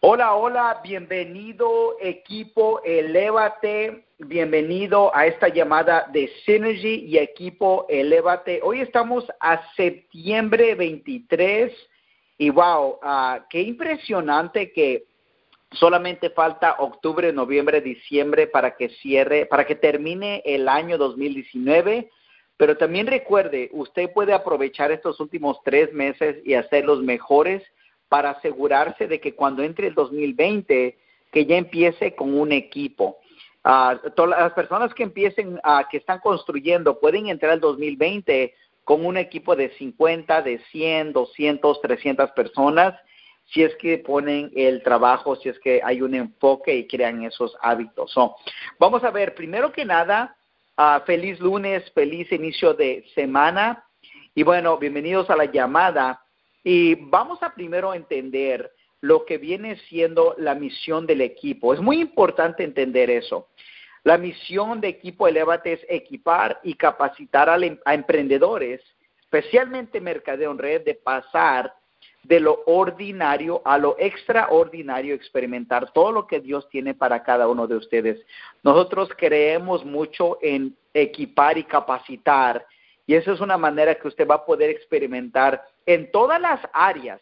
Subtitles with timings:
[0.00, 8.60] Hola, hola, bienvenido equipo Elévate, bienvenido a esta llamada de Synergy y equipo Elévate.
[8.62, 11.72] Hoy estamos a septiembre 23
[12.36, 15.06] y wow, uh, qué impresionante que
[15.72, 22.10] solamente falta octubre, noviembre, diciembre para que cierre, para que termine el año 2019.
[22.58, 27.62] Pero también recuerde, usted puede aprovechar estos últimos tres meses y hacer los mejores
[28.08, 30.98] para asegurarse de que cuando entre el 2020,
[31.32, 33.18] que ya empiece con un equipo.
[33.64, 39.04] Uh, todas las personas que empiecen, uh, que están construyendo, pueden entrar al 2020 con
[39.04, 42.94] un equipo de 50, de 100, 200, 300 personas,
[43.46, 47.56] si es que ponen el trabajo, si es que hay un enfoque y crean esos
[47.60, 48.12] hábitos.
[48.12, 48.36] So,
[48.78, 50.36] vamos a ver, primero que nada,
[50.78, 53.84] uh, feliz lunes, feliz inicio de semana.
[54.36, 56.22] Y bueno, bienvenidos a la llamada.
[56.68, 61.72] Y vamos a primero entender lo que viene siendo la misión del equipo.
[61.72, 63.46] Es muy importante entender eso.
[64.02, 68.80] La misión de Equipo Elevate es equipar y capacitar a, a emprendedores,
[69.20, 71.72] especialmente mercadeo en red, de pasar
[72.24, 77.68] de lo ordinario a lo extraordinario, experimentar todo lo que Dios tiene para cada uno
[77.68, 78.20] de ustedes.
[78.64, 82.66] Nosotros creemos mucho en equipar y capacitar,
[83.06, 87.20] y esa es una manera que usted va a poder experimentar en todas las áreas,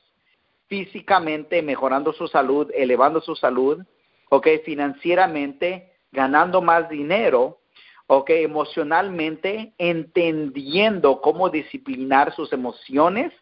[0.67, 3.85] físicamente, mejorando su salud, elevando su salud,
[4.31, 7.61] ok, financieramente, ganando más dinero,
[8.07, 13.33] ok, emocionalmente, entendiendo cómo disciplinar sus emociones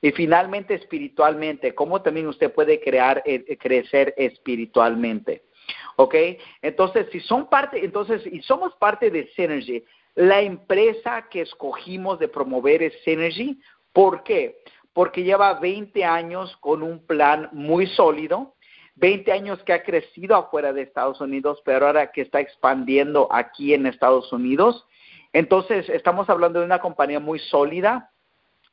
[0.00, 5.42] y finalmente espiritualmente, cómo también usted puede crear, eh, crecer espiritualmente.
[5.96, 6.14] ¿Ok?
[6.62, 9.82] Entonces, si son parte, entonces, y somos parte de Synergy,
[10.16, 13.60] la empresa que escogimos de promover es Synergy,
[13.96, 14.58] ¿Por qué?
[14.92, 18.56] Porque lleva 20 años con un plan muy sólido,
[18.96, 23.72] 20 años que ha crecido afuera de Estados Unidos, pero ahora que está expandiendo aquí
[23.72, 24.84] en Estados Unidos.
[25.32, 28.10] Entonces, estamos hablando de una compañía muy sólida,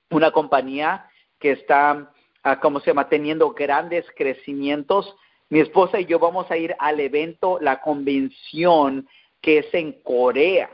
[0.09, 1.05] una compañía
[1.39, 2.11] que está,
[2.43, 5.15] uh, ¿cómo se llama?, teniendo grandes crecimientos.
[5.47, 9.07] Mi esposa y yo vamos a ir al evento, la convención
[9.39, 10.69] que es en Corea.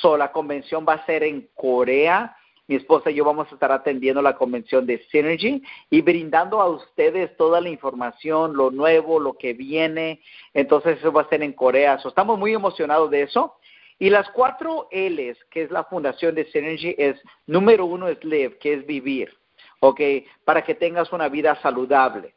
[0.00, 2.36] So, la convención va a ser en Corea
[2.68, 6.68] mi esposa y yo vamos a estar atendiendo la convención de Synergy y brindando a
[6.68, 10.20] ustedes toda la información, lo nuevo, lo que viene.
[10.52, 12.00] Entonces eso va a ser en Corea.
[12.04, 13.54] estamos muy emocionados de eso.
[13.98, 18.58] Y las cuatro L's, que es la fundación de Synergy, es número uno es live,
[18.58, 19.32] que es vivir,
[19.80, 20.00] ¿ok?
[20.44, 22.34] Para que tengas una vida saludable.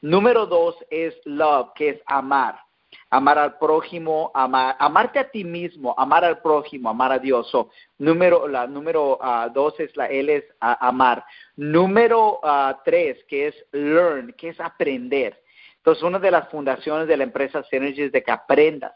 [0.00, 2.65] Número dos es love, que es amar
[3.10, 7.50] amar al prójimo, amar, amarte a ti mismo, amar al prójimo, amar a Dios.
[7.98, 11.24] número, la número uh, dos es la L es amar.
[11.56, 15.40] Número uh, tres, que es learn, que es aprender.
[15.76, 18.92] Entonces, una de las fundaciones de la empresa Synergy es de que aprendas.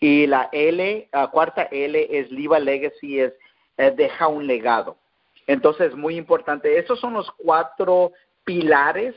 [0.00, 3.34] Y la L, cuarta L es Liva Legacy, es
[3.76, 4.96] deja un legado.
[5.46, 6.78] Entonces, muy importante.
[6.78, 8.12] Estos son los cuatro
[8.44, 9.14] pilares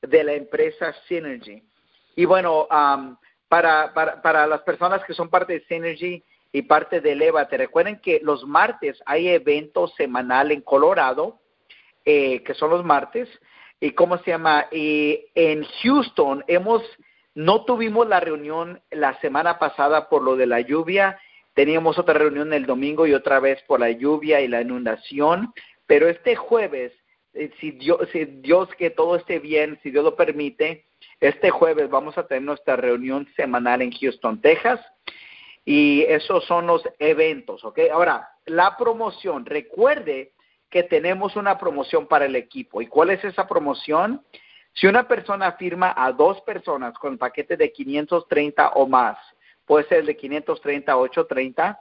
[0.00, 1.62] de la empresa Synergy.
[2.16, 3.16] Y bueno, um,
[3.48, 7.56] para, para, para las personas que son parte de Synergy y parte de Elevate.
[7.56, 11.38] Recuerden que los martes hay eventos semanal en Colorado,
[12.04, 13.28] eh, que son los martes,
[13.80, 16.82] y cómo se llama, y en Houston hemos,
[17.34, 21.18] no tuvimos la reunión la semana pasada por lo de la lluvia,
[21.54, 25.52] teníamos otra reunión el domingo y otra vez por la lluvia y la inundación,
[25.86, 26.92] pero este jueves,
[27.34, 30.84] eh, si Dios, si Dios que todo esté bien, si Dios lo permite,
[31.20, 34.80] este jueves vamos a tener nuestra reunión semanal en Houston, Texas.
[35.64, 37.80] Y esos son los eventos, ¿ok?
[37.92, 39.44] Ahora, la promoción.
[39.44, 40.32] Recuerde
[40.70, 42.80] que tenemos una promoción para el equipo.
[42.82, 44.22] ¿Y cuál es esa promoción?
[44.74, 49.16] Si una persona firma a dos personas con el paquete de 530 o más,
[49.64, 51.80] puede ser de 530 a 830,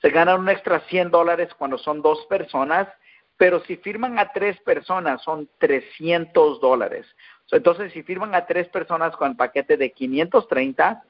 [0.00, 2.88] se ganan un extra 100 dólares cuando son dos personas,
[3.36, 7.06] pero si firman a tres personas son 300 dólares.
[7.52, 11.04] Entonces, si firman a tres personas con el paquete de 530,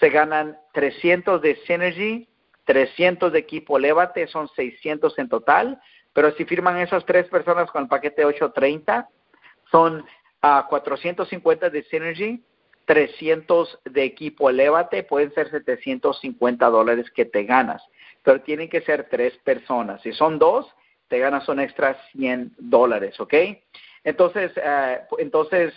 [0.00, 2.28] se ganan 300 de Synergy,
[2.64, 5.80] 300 de equipo Levate, son 600 en total.
[6.12, 9.08] Pero si firman esas tres personas con el paquete 830,
[9.70, 10.04] son uh,
[10.42, 12.42] ah, 450 de Synergy,
[12.86, 17.82] 300 de equipo Levate, pueden ser 750 dólares que te ganas.
[18.22, 20.02] Pero tienen que ser tres personas.
[20.02, 20.66] Si son dos,
[21.08, 23.34] te ganas un extra 100 dólares, ¿ok?
[24.04, 25.72] Entonces, eh, entonces,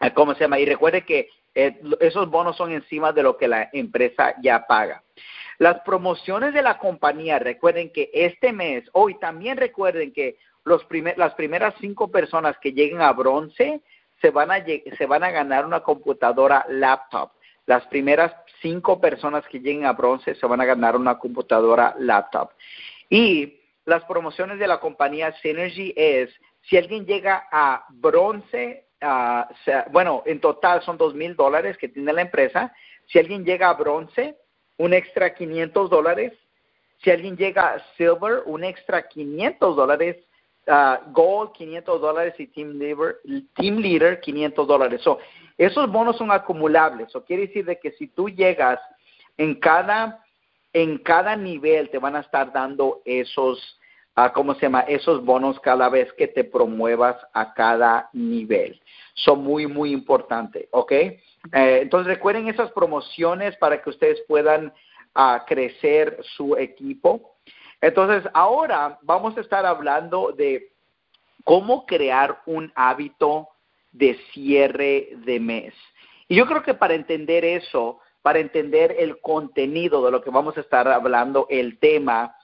[0.00, 0.58] eh, ¿cómo se llama?
[0.58, 5.02] Y recuerde que eh, esos bonos son encima de lo que la empresa ya paga.
[5.58, 11.18] Las promociones de la compañía, recuerden que este mes, hoy también recuerden que los primer,
[11.18, 13.80] las primeras cinco personas que lleguen a bronce
[14.20, 17.32] se van a, se van a ganar una computadora laptop.
[17.66, 18.32] Las primeras
[18.62, 22.50] cinco personas que lleguen a bronce se van a ganar una computadora laptop.
[23.10, 26.30] Y las promociones de la compañía Synergy es,
[26.68, 28.86] si alguien llega a bronce,
[29.90, 32.74] bueno, en total son dos mil dólares que tiene la empresa.
[33.06, 34.36] Si alguien llega a bronce,
[34.76, 36.32] un extra 500 dólares.
[37.02, 40.16] Si alguien llega a silver, un extra 500 dólares.
[40.66, 43.16] Uh, gold 500 dólares y team leader,
[43.56, 45.00] team leader 500 dólares.
[45.00, 45.18] So,
[45.56, 47.08] esos bonos son acumulables.
[47.08, 48.78] Eso quiere decir de que si tú llegas
[49.38, 50.22] en cada
[50.74, 53.77] en cada nivel te van a estar dando esos
[54.18, 54.80] uh, ¿cómo se llama?
[54.80, 58.80] Esos bonos cada vez que te promuevas a cada nivel.
[59.14, 60.92] Son muy muy importantes, ¿ok?
[60.92, 61.18] Eh,
[61.52, 64.72] entonces recuerden esas promociones para que ustedes puedan
[65.14, 67.36] uh, crecer su equipo.
[67.80, 70.72] Entonces, ahora vamos a estar hablando de
[71.44, 73.48] cómo crear un hábito
[73.92, 75.74] de cierre de mes.
[76.26, 80.56] Y yo creo que para entender eso, para entender el contenido de lo que vamos
[80.56, 82.36] a estar hablando, el tema,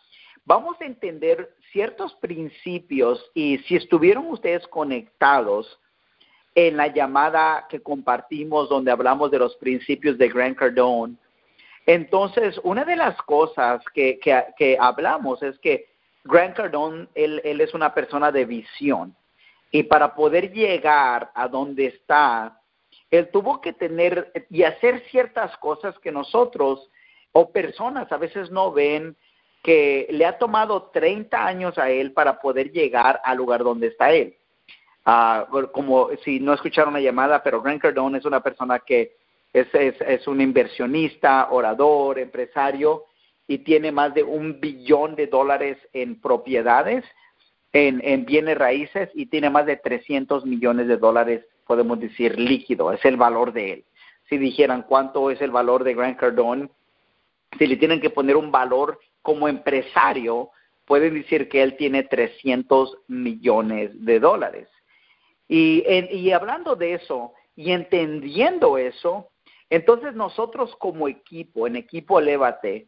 [0.44, 5.78] vamos a entender ciertos principios y si estuvieron ustedes conectados
[6.54, 11.16] en la llamada que compartimos donde hablamos de los principios de Grant Cardone,
[11.86, 15.88] entonces, una de las cosas que, que, hablamos es que
[16.22, 19.14] Grant Cardone, él, él, es una persona de visión.
[19.70, 22.58] Y para poder llegar a donde está,
[23.10, 26.88] él tuvo que tener y hacer ciertas cosas que nosotros
[27.32, 29.16] o personas a veces no ven
[29.64, 34.12] que le ha tomado 30 años a él para poder llegar al lugar donde está
[34.12, 34.36] él.
[35.06, 39.16] Ah, como si no escucharon la llamada, pero Grant Cardone es una persona que
[39.54, 43.04] es, es, un inversionista, orador, empresario
[43.48, 47.02] y tiene más de un billón de dólares en propiedades,
[47.72, 52.92] en, en bienes raíces y tiene más de 300 millones de dólares, podemos decir, líquido.
[52.92, 53.84] Es el valor de él.
[54.28, 56.68] Si dijeran cuánto es el valor de Grant Cardone,
[57.58, 60.50] si le tienen que poner un valor como empresario,
[60.84, 64.68] pueden decir que él tiene 300 millones de dólares.
[65.48, 65.82] Y,
[66.12, 69.30] y hablando de eso y entendiendo eso,
[69.70, 72.86] entonces nosotros como equipo, en equipo Elévate,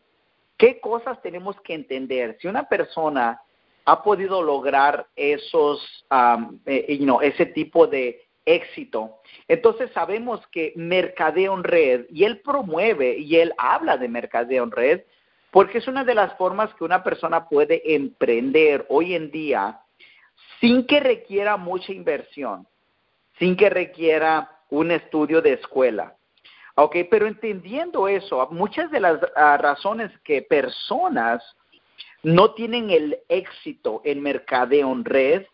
[0.58, 2.36] ¿qué cosas tenemos que entender?
[2.38, 3.40] Si una persona
[3.86, 11.64] ha podido lograr esos, um, eh, ese tipo de éxito, entonces sabemos que mercadeo en
[11.64, 15.00] red, y él promueve y él habla de mercadeo en red,
[15.56, 19.80] porque es una de las formas que una persona puede emprender hoy en día
[20.60, 22.68] sin que requiera mucha inversión,
[23.38, 26.14] sin que requiera un estudio de escuela.
[26.74, 31.42] Ok, pero entendiendo eso, muchas de las ah, razones que personas
[32.22, 35.46] no tienen el éxito en mercadeo en red,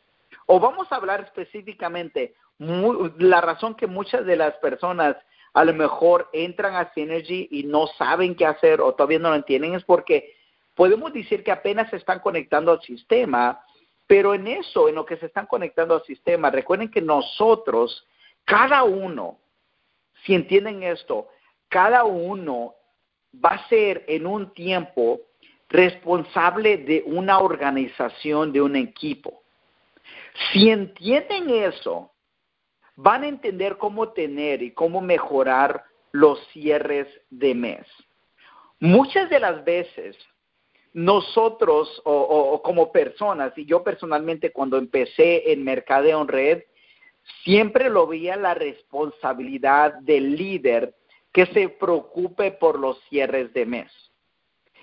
[0.46, 5.16] o vamos a hablar específicamente, la razón que muchas de las personas
[5.54, 9.36] a lo mejor entran a Synergy y no saben qué hacer o todavía no lo
[9.36, 10.34] entienden es porque
[10.74, 13.62] podemos decir que apenas se están conectando al sistema,
[14.06, 18.06] pero en eso, en lo que se están conectando al sistema, recuerden que nosotros,
[18.44, 19.38] cada uno,
[20.24, 21.28] si entienden esto,
[21.68, 22.74] cada uno
[23.44, 25.20] va a ser en un tiempo
[25.68, 29.42] responsable de una organización, de un equipo.
[30.52, 32.11] Si entienden eso,
[32.96, 37.86] van a entender cómo tener y cómo mejorar los cierres de mes.
[38.80, 40.16] Muchas de las veces,
[40.92, 46.62] nosotros o, como personas, y yo personalmente cuando empecé en Mercadeo en Red,
[47.44, 50.94] siempre lo veía la responsabilidad del líder
[51.32, 53.92] que se preocupe por los cierres de mes.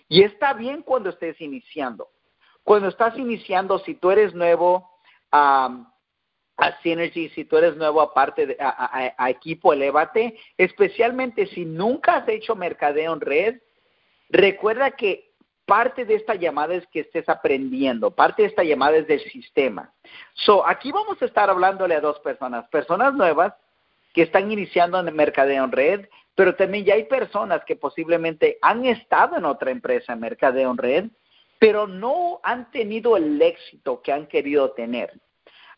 [0.07, 2.09] Y está bien cuando estés iniciando.
[2.63, 4.89] Cuando estás iniciando, si tú eres nuevo
[6.59, 12.27] a Synergy, si tú eres nuevo aparte de, a, equipo Elevate, especialmente si nunca has
[12.27, 13.55] hecho mercadeo en red,
[14.29, 15.31] recuerda que
[15.65, 19.93] parte de esta llamada es que estés aprendiendo, parte de esta llamada es del sistema.
[20.33, 23.53] So, aquí vamos a estar hablándole a dos personas, personas nuevas
[24.13, 28.57] que están iniciando en el mercadeo en red, pero también ya hay personas que posiblemente
[28.61, 31.05] han estado en otra empresa en mercadeo en red,
[31.59, 35.19] pero no han tenido el éxito que han querido tener.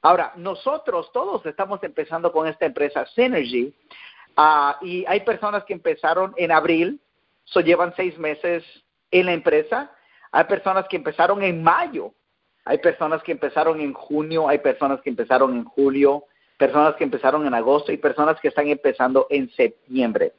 [0.01, 3.73] Ahora, nosotros todos estamos empezando con esta empresa Synergy
[4.37, 6.99] uh, y hay personas que empezaron en abril,
[7.43, 8.63] so llevan seis meses
[9.11, 9.91] en la empresa.
[10.31, 12.13] Hay personas que empezaron en mayo,
[12.65, 16.25] hay personas que empezaron en junio, hay personas que empezaron en julio,
[16.57, 20.33] personas que empezaron en agosto y personas que están empezando en septiembre.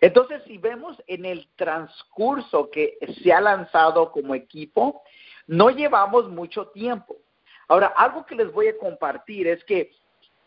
[0.00, 5.02] Entonces, si vemos en el transcurso que se ha lanzado como equipo,
[5.46, 7.16] no llevamos mucho tiempo.
[7.68, 9.90] Ahora, algo que les voy a compartir es que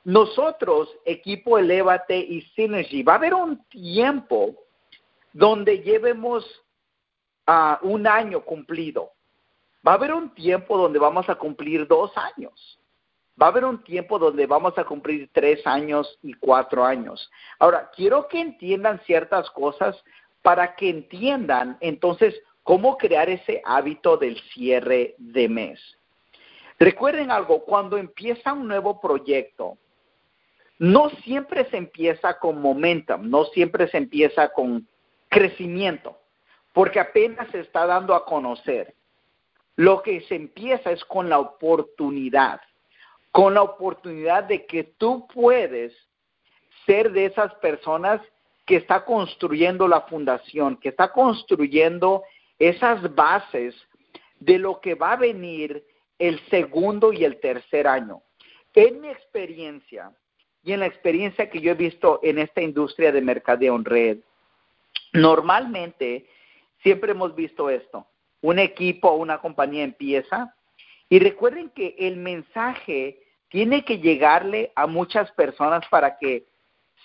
[0.03, 4.55] nosotros, equipo Elevate y Synergy, va a haber un tiempo
[5.33, 6.45] donde llevemos
[7.45, 9.11] a un año cumplido.
[9.85, 12.79] Va a haber un tiempo donde vamos a cumplir dos años.
[13.41, 17.29] Va a haber un tiempo donde vamos a cumplir tres años y cuatro años.
[17.57, 19.95] Ahora, quiero que entiendan ciertas cosas
[20.41, 25.79] para que entiendan entonces cómo crear ese hábito del cierre de mes.
[26.79, 29.77] Recuerden algo, cuando empieza un nuevo proyecto,
[30.77, 34.87] no siempre se empieza con momentum, no siempre se empieza con
[35.27, 36.17] crecimiento,
[36.71, 38.95] porque apenas se está dando a conocer.
[39.75, 42.61] Lo que se empieza es con la oportunidad,
[43.31, 45.93] con la oportunidad de que tú puedes
[46.85, 48.21] ser de esas personas
[48.65, 52.23] que está construyendo la fundación, que está construyendo
[52.57, 53.75] esas bases
[54.39, 55.83] de lo que va a venir
[56.19, 58.21] el segundo y el tercer año.
[58.75, 60.11] En mi experiencia
[60.63, 64.17] y en la experiencia que yo he visto en esta industria de mercadeo en red,
[65.13, 66.27] normalmente
[66.83, 68.05] siempre hemos visto esto.
[68.41, 70.55] Un equipo o una compañía empieza
[71.09, 76.45] y recuerden que el mensaje tiene que llegarle a muchas personas para que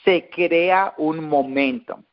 [0.05, 2.05] se crea un momento.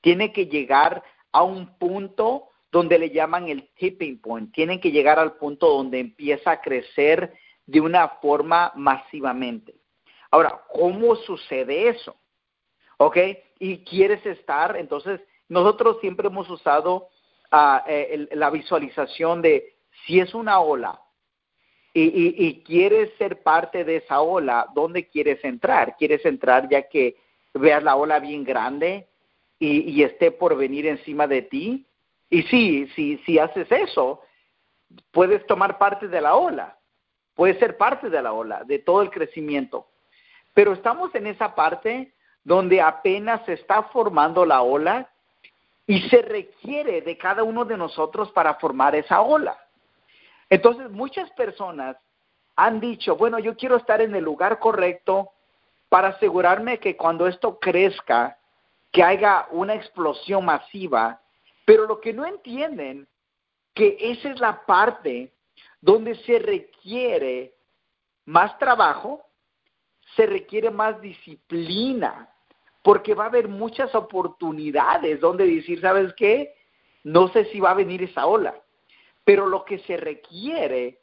[0.00, 1.02] Tiene que llegar
[1.32, 4.52] a un punto donde le llaman el tipping point.
[4.52, 7.34] Tienen que llegar al punto donde empieza a crecer
[7.66, 9.74] de una forma masivamente.
[10.30, 12.16] Ahora, ¿cómo sucede eso?
[12.98, 13.16] ¿Ok?
[13.58, 17.08] Y quieres estar, entonces, nosotros siempre hemos usado
[17.52, 17.78] uh,
[18.32, 19.74] la visualización de
[20.06, 21.00] si es una ola
[21.92, 25.96] y, y, quieres ser parte de esa ola, ¿dónde quieres entrar?
[25.96, 27.16] ¿Quieres entrar ya que
[27.52, 29.08] veas la ola bien grande
[29.58, 31.86] y esté por venir encima de ti?
[32.30, 34.22] Y sí, si, si haces eso,
[35.10, 36.78] puedes tomar parte de la ola,
[37.34, 39.88] puedes ser parte de la ola, de todo el crecimiento.
[40.54, 45.10] Pero estamos en esa parte donde apenas se está formando la ola
[45.86, 49.58] y se requiere de cada uno de nosotros para formar esa ola.
[50.48, 51.96] Entonces, muchas personas
[52.56, 55.30] han dicho, bueno, yo quiero estar en el lugar correcto
[55.88, 58.38] para asegurarme que cuando esto crezca,
[58.92, 61.19] que haya una explosión masiva,
[61.70, 63.06] pero lo que no entienden,
[63.74, 65.32] que esa es la parte
[65.80, 67.54] donde se requiere
[68.24, 69.24] más trabajo,
[70.16, 72.28] se requiere más disciplina,
[72.82, 76.56] porque va a haber muchas oportunidades donde decir, ¿sabes qué?
[77.04, 78.60] No sé si va a venir esa ola,
[79.22, 80.98] pero lo que se requiere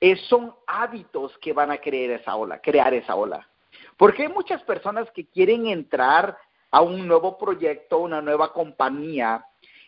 [0.00, 3.48] es, son hábitos que van a crear esa ola, crear esa ola.
[3.96, 6.36] Porque hay muchas personas que quieren entrar
[6.70, 9.42] a un nuevo proyecto, una nueva compañía,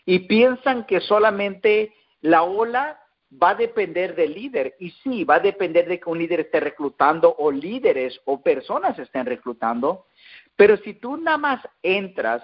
[0.07, 4.77] y piensan que solamente la ola va a depender del líder.
[4.79, 8.99] Y sí, va a depender de que un líder esté reclutando o líderes o personas
[8.99, 10.07] estén reclutando.
[10.55, 12.43] Pero si tú nada más entras,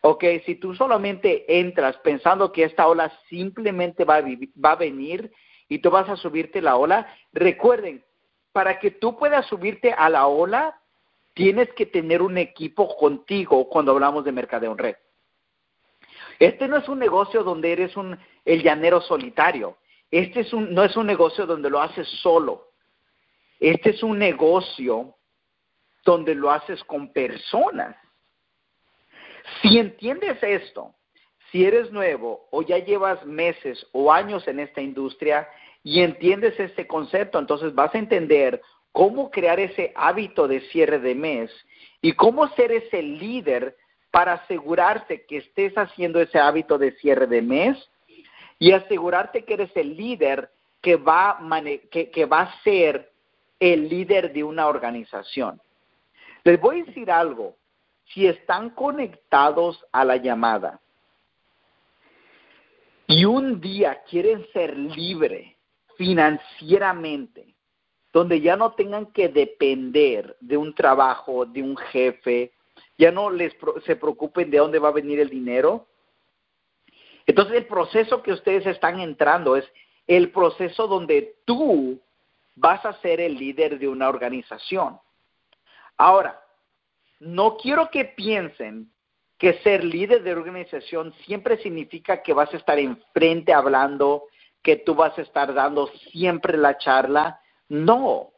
[0.00, 5.32] ok, si tú solamente entras pensando que esta ola simplemente va a, venir
[5.68, 8.02] y tú vas a subirte la ola, recuerden,
[8.52, 10.80] para que tú puedas subirte a la ola,
[11.34, 14.96] tienes que tener un equipo contigo cuando hablamos de mercadeo en red.
[16.38, 19.76] Este no es un negocio donde eres un, el llanero solitario.
[20.10, 22.70] Este es un, no es un negocio donde lo haces solo.
[23.58, 25.14] Este es un negocio
[26.04, 27.96] donde lo haces con personas.
[29.62, 30.94] Si entiendes esto,
[31.50, 35.48] si eres nuevo o ya llevas meses o años en esta industria
[35.82, 38.60] y entiendes este concepto, entonces vas a entender
[38.92, 41.50] cómo crear ese hábito de cierre de mes
[42.00, 43.76] y cómo ser ese líder
[44.16, 47.76] para asegurarte que estés haciendo ese hábito de cierre de mes
[48.58, 51.38] y asegurarte que eres el líder que va,
[51.90, 53.12] que, va a ser
[53.60, 55.60] el líder de una organización.
[56.44, 57.56] Les voy a decir algo,
[58.06, 60.80] si están conectados a la llamada
[63.06, 65.58] y un día quieren ser libre
[65.98, 67.54] financieramente,
[68.14, 72.54] donde ya no tengan que depender de un trabajo, de un jefe,
[72.98, 75.86] ya no les se preocupen de dónde va a venir el dinero.
[77.26, 79.64] Entonces el proceso que ustedes están entrando es
[80.06, 82.00] el proceso donde tú
[82.54, 84.98] vas a ser el líder de una organización.
[85.96, 86.40] Ahora,
[87.20, 88.90] no quiero que piensen
[89.38, 94.24] que ser líder de organización siempre significa que vas a estar enfrente hablando,
[94.62, 97.40] que tú vas a estar dando siempre la charla.
[97.68, 98.32] No,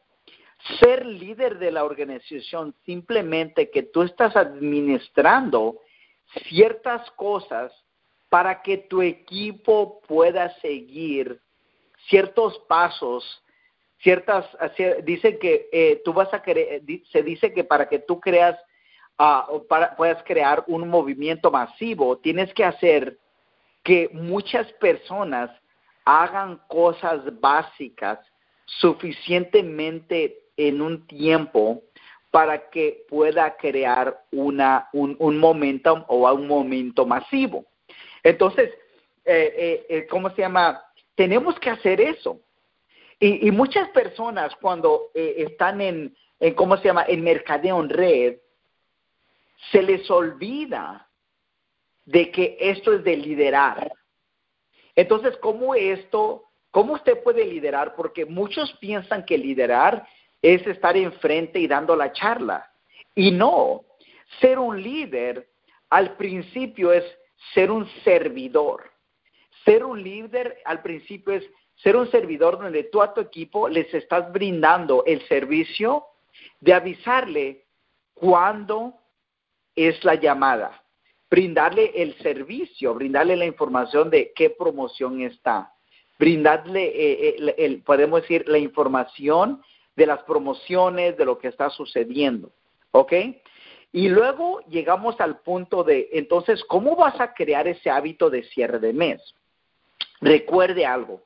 [0.79, 5.79] ser líder de la organización simplemente que tú estás administrando
[6.47, 7.71] ciertas cosas
[8.29, 11.39] para que tu equipo pueda seguir
[12.07, 13.43] ciertos pasos
[14.01, 14.45] ciertas,
[15.03, 18.57] dicen que eh, tú vas a querer, se dice que para que tú creas,
[19.19, 23.17] uh, para, puedas crear un movimiento masivo, tienes que hacer
[23.83, 25.51] que muchas personas
[26.05, 28.19] hagan cosas básicas
[28.65, 31.83] suficientemente en un tiempo
[32.31, 37.65] para que pueda crear una, un, un momentum o un momento masivo.
[38.23, 38.69] Entonces,
[39.25, 40.83] eh, eh, eh, ¿cómo se llama?
[41.15, 42.41] Tenemos que hacer eso.
[43.21, 48.37] Y, muchas personas cuando están en, en, ¿cómo se llama?, en mercadeo red,
[49.73, 51.09] se les olvida
[52.05, 53.91] de que esto es de liderar.
[54.95, 57.93] Entonces, ¿cómo esto, cómo usted puede liderar?
[57.95, 60.07] Porque muchos piensan que liderar
[60.41, 62.71] es estar enfrente y dando la charla.
[63.15, 63.83] Y no,
[64.39, 65.49] ser un líder
[65.89, 67.03] al principio es
[67.53, 68.91] ser un servidor.
[69.65, 71.43] Ser un líder al principio es
[71.75, 76.05] ser un servidor donde tú a tu equipo les estás brindando el servicio
[76.59, 77.65] de avisarle
[78.13, 78.95] cuándo
[79.75, 80.83] es la llamada,
[81.29, 85.73] brindarle el servicio, brindarle la información de qué promoción está,
[86.17, 89.61] brindarle, eh, eh, podemos decir, la información
[89.99, 92.51] de las promociones, de lo que está sucediendo,
[92.91, 93.13] ¿ok?
[93.91, 98.79] Y luego llegamos al punto de, entonces, ¿cómo vas a crear ese hábito de cierre
[98.79, 99.21] de mes?
[100.21, 101.21] Recuerde algo,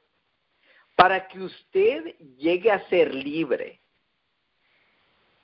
[0.96, 3.80] para que usted llegue a ser libre,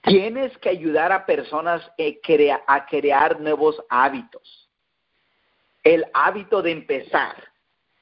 [0.01, 1.87] tienes que ayudar a personas
[2.67, 4.69] a crear nuevos hábitos.
[5.83, 7.35] El hábito de empezar,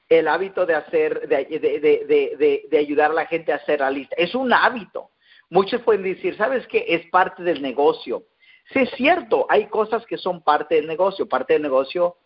[0.08, 4.16] el hábito de hacer, de, de, ayudar a la gente a hacer la lista.
[4.16, 5.10] Es un hábito.
[5.50, 6.84] Muchos pueden decir, ¿sabes qué?
[6.88, 8.24] Es parte del negocio.
[8.72, 11.26] Sí, es cierto, hay cosas que son parte del negocio.
[11.26, 12.16] Parte del negocio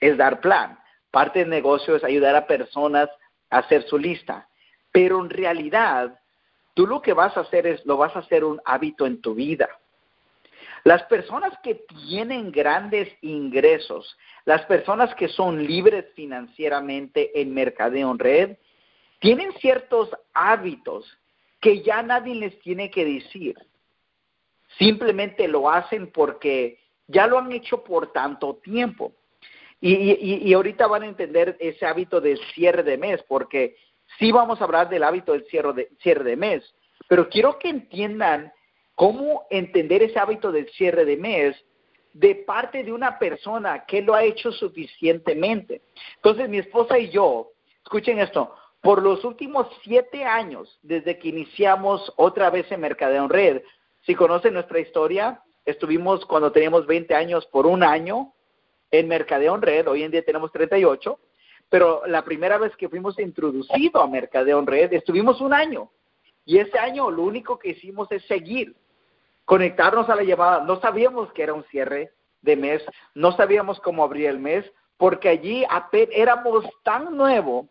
[0.00, 0.78] es dar plan.
[1.10, 3.08] Parte del negocio es ayudar a personas
[3.48, 4.48] a hacer su lista.
[4.92, 6.20] Pero en realidad,
[6.74, 9.34] tú lo que vas a hacer es, lo vas a hacer un hábito en tu
[9.34, 9.68] vida.
[10.84, 18.18] Las personas que tienen grandes ingresos, las personas que son libres financieramente en mercadeo en
[18.18, 18.56] red,
[19.18, 21.18] tienen ciertos hábitos
[21.60, 23.56] que ya nadie les tiene que decir.
[24.78, 29.12] Simplemente lo hacen porque ya lo han hecho por tanto tiempo.
[29.82, 33.76] Y, ahorita van a entender ese hábito del cierre de mes, porque
[34.18, 36.74] sí vamos a hablar del hábito del cierre de, cierre de mes,
[37.08, 38.52] pero quiero que entiendan
[38.94, 41.56] cómo entender ese hábito del cierre de mes
[42.12, 45.80] de parte de una persona que lo ha hecho suficientemente.
[46.16, 52.12] Entonces, mi esposa y yo, escuchen esto, por los últimos siete años, desde que iniciamos
[52.16, 53.62] otra vez en Mercadeo Red,
[54.02, 58.32] si conocen nuestra historia, estuvimos cuando teníamos 20 años por un año
[58.90, 61.18] en Mercadeo Red, hoy en día tenemos 38,
[61.68, 65.90] pero la primera vez que fuimos introducidos a Mercadeo Red, estuvimos un año.
[66.44, 68.74] Y ese año lo único que hicimos es seguir,
[69.44, 70.64] conectarnos a la llamada.
[70.64, 72.82] No sabíamos que era un cierre de mes,
[73.14, 74.64] no sabíamos cómo abrir el mes,
[74.96, 77.66] porque allí éramos tan nuevos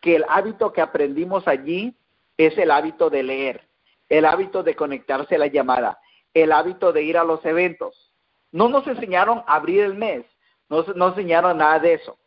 [0.00, 1.94] que el hábito que aprendimos allí
[2.36, 3.68] es el hábito de leer,
[4.08, 5.98] el hábito de conectarse a la llamada,
[6.32, 8.12] el hábito de ir a los eventos.
[8.50, 10.24] No nos enseñaron a abrir el mes,
[10.68, 12.18] no nos enseñaron nada de eso.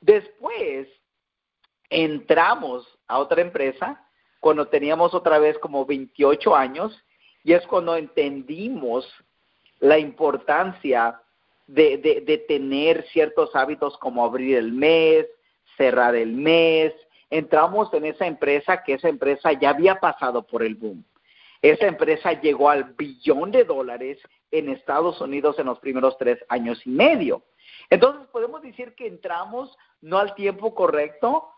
[0.00, 0.88] Después
[1.90, 4.04] entramos a otra empresa
[4.40, 6.96] cuando teníamos otra vez como 28 años
[7.42, 9.12] y es cuando entendimos
[9.80, 11.20] la importancia
[11.66, 15.26] de, de tener ciertos hábitos como abrir el mes,
[15.76, 16.94] cerrar el mes,
[17.30, 21.04] entramos en esa empresa que esa empresa ya había pasado por el boom.
[21.60, 24.18] Esa empresa llegó al billón de dólares
[24.50, 27.42] en Estados Unidos en los primeros tres años y medio.
[27.90, 31.48] Entonces podemos decir que entramos no al tiempo correcto.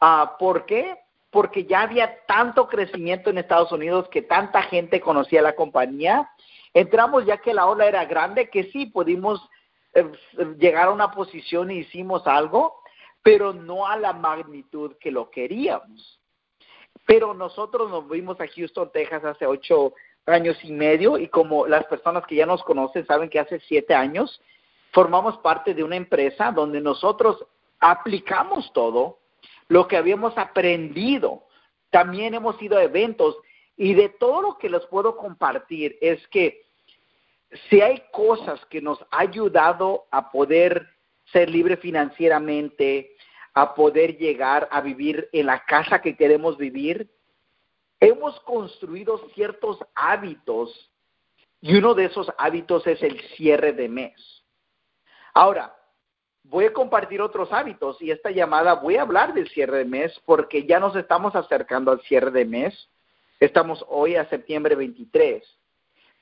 [0.00, 0.96] Uh, ¿Por qué?
[1.30, 6.30] Porque ya había tanto crecimiento en Estados Unidos que tanta gente conocía la compañía.
[6.72, 9.46] Entramos ya que la ola era grande, que sí pudimos
[9.94, 10.10] eh,
[10.58, 12.79] llegar a una posición y hicimos algo,
[13.22, 16.20] pero no a la magnitud que lo queríamos.
[17.06, 19.94] Pero nosotros nos vimos a Houston, Texas hace ocho
[20.26, 23.94] años y medio y como las personas que ya nos conocen saben que hace siete
[23.94, 24.40] años
[24.92, 27.44] formamos parte de una empresa donde nosotros
[27.80, 29.18] aplicamos todo
[29.68, 31.44] lo que habíamos aprendido.
[31.90, 33.36] También hemos ido a eventos
[33.76, 36.62] y de todo lo que les puedo compartir es que
[37.68, 40.86] si hay cosas que nos ha ayudado a poder
[41.32, 43.16] ser libre financieramente,
[43.54, 47.10] a poder llegar a vivir en la casa que queremos vivir,
[47.98, 50.90] hemos construido ciertos hábitos
[51.60, 54.44] y uno de esos hábitos es el cierre de mes.
[55.34, 55.76] Ahora,
[56.44, 60.18] voy a compartir otros hábitos y esta llamada voy a hablar del cierre de mes
[60.24, 62.88] porque ya nos estamos acercando al cierre de mes.
[63.38, 65.44] Estamos hoy a septiembre 23.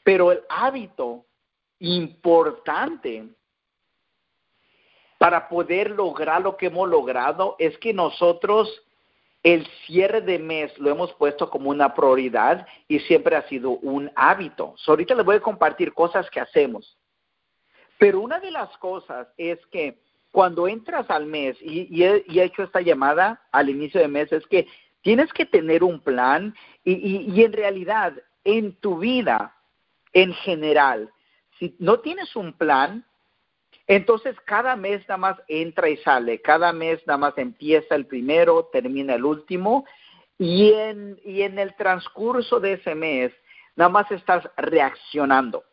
[0.03, 1.25] Pero el hábito
[1.79, 3.29] importante
[5.18, 8.83] para poder lograr lo que hemos logrado es que nosotros
[9.42, 14.11] el cierre de mes lo hemos puesto como una prioridad y siempre ha sido un
[14.14, 14.74] hábito.
[14.87, 16.96] ahorita les voy a compartir cosas que hacemos.
[17.98, 20.00] Pero una de las cosas es que
[20.31, 24.68] cuando entras al mes, y, he, hecho esta llamada al inicio de mes, es que
[25.02, 26.54] tienes que tener un plan
[26.85, 29.57] y, y en realidad en tu vida,
[30.12, 31.11] en general,
[31.59, 33.04] si no tienes un plan,
[33.88, 38.68] entonces cada mes nada más entra y sale, cada mes nada más empieza el primero,
[38.70, 39.87] termina el último,
[40.38, 43.33] y en, y en el transcurso de ese mes
[43.77, 45.64] nada más estás reaccionando,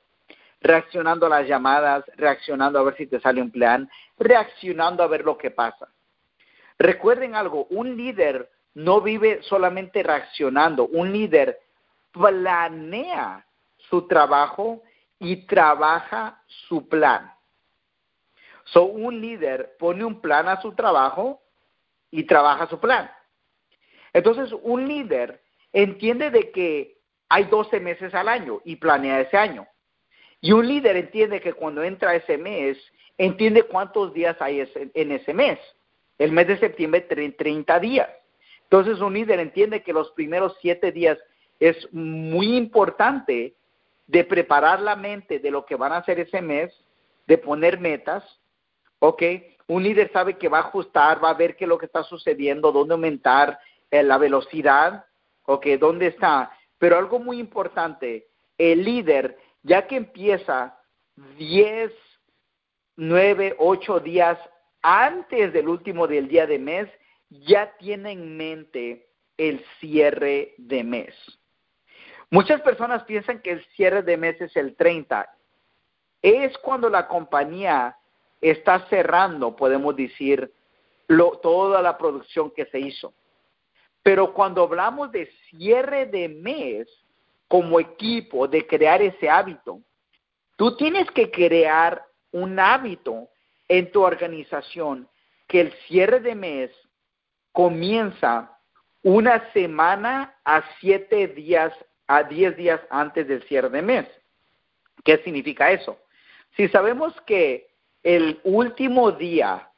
[0.62, 5.26] reaccionando a las llamadas, reaccionando a ver si te sale un plan, reaccionando a ver
[5.26, 5.90] lo que pasa.
[6.80, 11.60] Recuerden algo, un líder no vive solamente reaccionando, un líder
[12.12, 13.46] planea
[13.90, 14.84] su trabajo
[15.20, 17.35] y trabaja su plan.
[18.66, 21.42] So, un líder pone un plan a su trabajo
[22.12, 23.12] y trabaja su plan.
[24.14, 25.42] Entonces, un líder
[25.74, 26.98] entiende de que
[27.30, 29.68] hay 12 meses al año y planea ese año.
[30.42, 32.78] Y un líder entiende que cuando entra ese mes,
[33.18, 35.60] entiende cuántos días hay en ese mes.
[36.18, 38.10] El mes de septiembre, 30 días.
[38.64, 41.18] Entonces, un líder entiende que los primeros siete días
[41.60, 43.54] es muy importante
[44.08, 46.74] de preparar la mente de lo que van a hacer ese mes,
[47.28, 48.24] de poner metas,
[49.08, 49.24] ¿ok?
[49.68, 52.04] Un líder sabe que va a ajustar, va a ver qué es lo que está
[52.04, 53.60] sucediendo, dónde aumentar
[53.92, 55.06] eh, la velocidad,
[55.44, 55.66] ¿ok?
[55.80, 56.52] ¿Dónde está?
[56.78, 60.78] Pero algo muy importante, el líder, ya que empieza
[61.38, 61.92] 10,
[62.98, 64.38] 9, 8 días
[64.82, 66.88] antes del último del día de mes,
[67.30, 71.16] ya tiene en mente el cierre de mes.
[72.30, 75.28] Muchas personas piensan que el cierre de mes es el 30.
[76.22, 77.98] Es cuando la compañía
[78.42, 80.52] está cerrando, podemos decir,
[81.42, 83.14] toda la producción que se hizo.
[84.04, 86.88] Pero cuando hablamos de cierre de mes
[87.48, 89.82] como equipo, de crear ese hábito,
[90.56, 93.30] tú tienes que crear un hábito
[93.68, 95.08] en tu organización
[95.48, 96.72] que el cierre de mes
[97.52, 98.52] comienza
[99.04, 101.74] una semana a siete días,
[102.08, 104.08] a diez días antes del cierre de mes.
[105.04, 105.98] ¿Qué significa eso?
[106.56, 107.68] Si sabemos que
[108.06, 109.72] el último día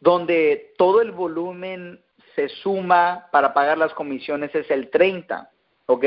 [0.00, 2.04] donde todo el volumen
[2.36, 5.50] se suma para pagar las comisiones es el 30,
[5.86, 6.04] ¿ok?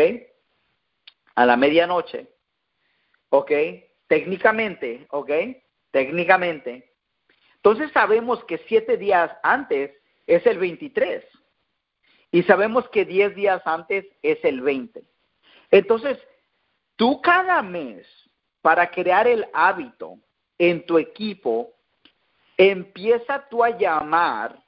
[1.33, 2.27] A la medianoche,
[3.29, 3.51] ¿ok?
[4.07, 5.31] Técnicamente, ¿ok?
[5.89, 6.91] Técnicamente.
[7.55, 9.91] Entonces sabemos que siete días antes
[10.27, 11.25] es el 23
[12.31, 15.03] y sabemos que diez días antes es el 20.
[15.71, 16.19] Entonces,
[16.97, 18.07] tú cada mes,
[18.61, 20.19] para crear el hábito,
[20.57, 21.73] en tu equipo,
[22.57, 24.61] empieza tú a llamar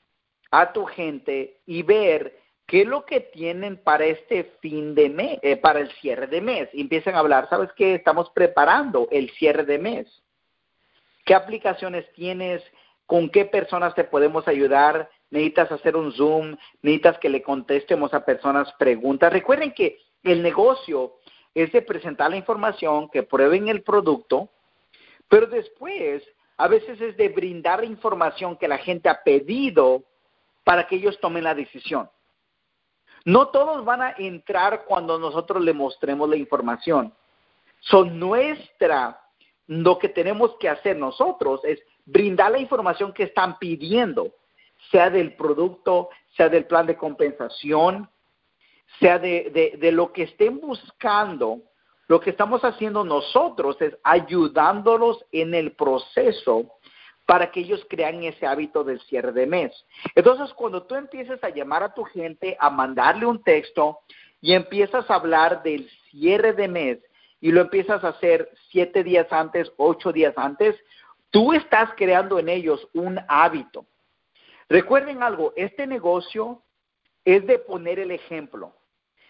[0.52, 5.39] a tu gente y ver qué es lo que tienen para este fin de mes,
[5.41, 6.69] eh, para el cierre de mes.
[6.74, 7.95] Y empiezan a hablar, ¿sabes qué?
[7.95, 10.24] Estamos preparando el cierre de mes.
[11.26, 12.63] ¿Qué aplicaciones tienes?
[13.06, 15.10] ¿Con qué personas te podemos ayudar?
[15.30, 16.56] ¿Necesitas hacer un Zoom?
[16.82, 19.32] ¿Necesitas que le contestemos a personas preguntas?
[19.32, 21.15] Recuerden que el negocio
[21.54, 24.50] es de presentar la información, que prueben el producto,
[25.27, 26.23] pero después,
[26.57, 30.03] a veces es de brindar información que la gente ha pedido
[30.63, 32.09] para que ellos tomen la decisión.
[33.25, 37.13] No todos van a entrar cuando nosotros le mostremos la información.
[37.79, 39.19] Son nuestra,
[39.67, 44.31] lo que tenemos que hacer nosotros es brindar la información que están pidiendo,
[44.91, 48.09] sea del producto, sea del plan de compensación,
[48.99, 51.61] sea de, de lo que estén buscando
[52.08, 56.72] lo que estamos haciendo nosotros es ayudándolos en el proceso
[57.26, 59.86] para que ellos crean ese hábito del cierre de mes.
[60.13, 64.00] Entonces, cuando tú empieces a llamar a tu gente, a mandarle un texto
[64.41, 67.00] y empiezas a hablar del cierre de mes
[67.41, 70.76] y lo empiezas a hacer siete días antes, ocho días antes,
[71.32, 73.88] tú estás creando en ellos un hábito.
[74.70, 76.62] Recuerden algo, este negocio
[77.24, 78.76] es de poner el ejemplo.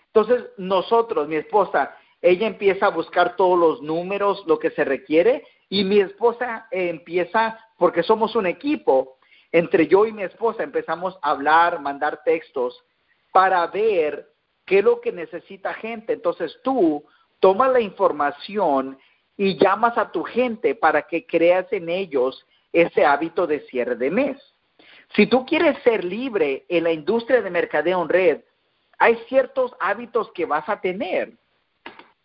[0.07, 5.43] Entonces, nosotros, mi esposa, ella empieza a buscar todos los números, lo que se requiere,
[5.69, 9.19] y mi esposa empieza, porque somos un equipo,
[9.51, 12.83] entre yo y mi esposa empezamos a hablar, mandar textos
[13.31, 14.27] para ver
[14.65, 16.13] qué es lo que necesita gente.
[16.13, 17.05] Entonces tú
[17.39, 18.97] tomas la información
[19.37, 24.09] y llamas a tu gente para que creas en ellos ese hábito de cierre de
[24.09, 24.41] mes.
[25.15, 28.41] Si tú quieres ser libre en la industria de mercadeo en red,
[28.97, 31.37] hay ciertos hábitos que vas a tener.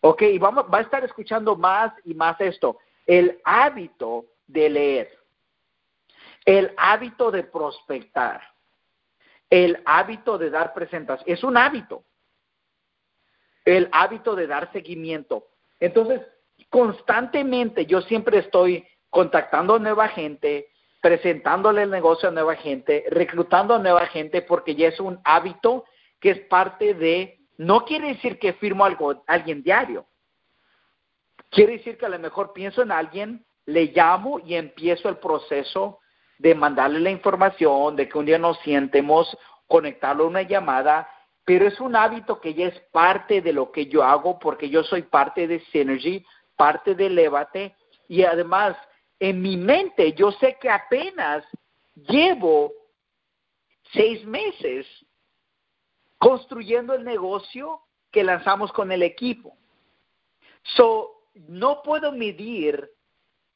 [0.00, 2.78] Ok, y vamos, va a estar escuchando más y más esto.
[3.06, 5.18] El hábito de leer,
[6.44, 8.40] el hábito de prospectar,
[9.50, 12.04] el hábito de dar presentas, es un hábito.
[13.64, 15.48] El hábito de dar seguimiento.
[15.80, 16.22] Entonces,
[16.70, 20.70] constantemente yo siempre estoy contactando a nueva gente,
[21.02, 25.84] presentándole el negocio a nueva gente, reclutando a nueva gente, porque ya es un hábito
[26.20, 30.06] que es parte de, no quiere decir que firmo algo, alguien diario.
[31.50, 35.98] Quiere decir que a lo mejor pienso en alguien, le llamo y empiezo el proceso
[36.38, 41.06] de mandarle la información, de que un día nos sientemos, conectarlo a una llamada,
[41.44, 44.82] pero es un hábito que ya es parte de lo que yo hago porque yo
[44.82, 46.24] soy parte de Synergy,
[46.56, 47.76] parte de Levate
[48.08, 48.74] y además
[49.18, 51.44] en mi mente yo sé que apenas
[51.94, 52.72] llevo
[53.92, 54.86] seis meses
[56.20, 57.80] construyendo el negocio
[58.12, 59.56] que lanzamos con el equipo.
[60.76, 62.90] So, no puedo medir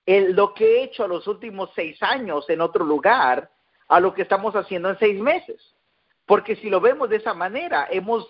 [0.07, 3.50] el, lo que he hecho los últimos seis años en otro lugar
[3.87, 5.61] a lo que estamos haciendo en seis meses.
[6.24, 8.27] Porque si lo vemos de esa manera, hemos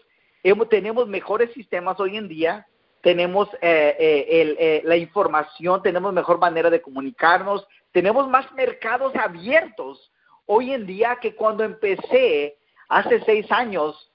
[0.68, 2.66] tenemos mejores sistemas hoy en día,
[3.02, 10.12] tenemos eh, eh, eh, la información, tenemos mejor manera de comunicarnos, tenemos más mercados abiertos
[10.44, 14.10] hoy en día que cuando empecé hace seis años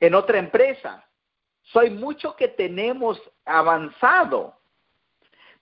[0.00, 1.06] en otra empresa.
[1.62, 4.54] Soy mucho que tenemos avanzado,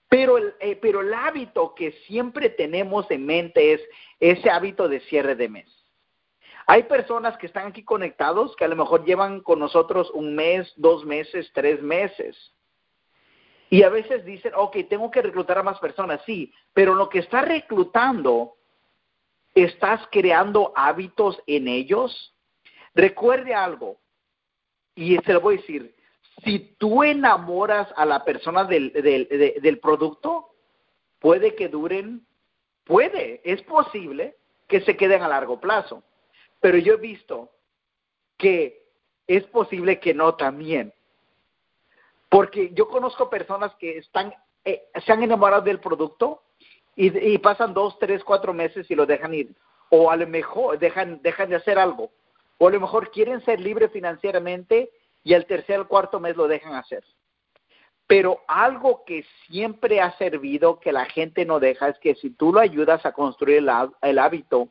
[0.09, 3.81] pero el, pero el hábito que siempre tenemos en mente es
[4.19, 5.85] ese hábito de cierre de mes.
[6.67, 10.71] Hay personas que están aquí conectados que a lo mejor llevan con nosotros un mes,
[10.77, 12.35] dos meses, tres meses.
[13.69, 17.19] Y a veces dicen, ok, tengo que reclutar a más personas, sí, pero lo que
[17.19, 18.55] estás reclutando,
[19.53, 22.35] ¿estás creando hábitos en ellos?
[22.93, 23.97] Recuerde algo,
[24.95, 25.95] y se lo voy a decir,
[26.43, 29.27] si tú enamoras a la persona del, del,
[29.61, 30.49] del producto,
[31.19, 32.25] puede que duren,
[32.83, 34.35] puede, es posible
[34.67, 36.03] que se queden a largo plazo.
[36.59, 37.51] Pero yo he visto
[38.37, 38.85] que
[39.27, 40.93] es posible que no también.
[42.29, 46.43] Porque yo conozco personas que están, eh, se han enamorado del producto
[46.95, 49.55] y, pasan dos, tres, cuatro meses y lo dejan ir.
[49.89, 52.11] O a lo mejor dejan, dejan de hacer algo.
[52.57, 54.89] O a lo mejor quieren ser libres financieramente
[55.23, 57.03] y el tercer o cuarto mes lo dejan hacer.
[58.07, 62.53] Pero algo que siempre ha servido que la gente no deja es que si tú
[62.53, 63.57] lo ayudas a construir
[64.01, 64.69] el, hábito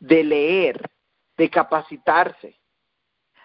[0.00, 0.90] de leer,
[1.36, 2.58] de capacitarse,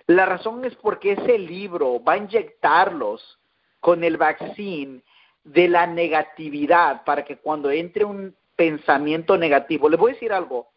[0.08, 3.39] la razón es porque ese libro va a inyectarlos
[3.82, 5.04] con el vaccín
[5.44, 10.70] de la negatividad para que cuando entre un pensamiento negativo, le voy a decir algo,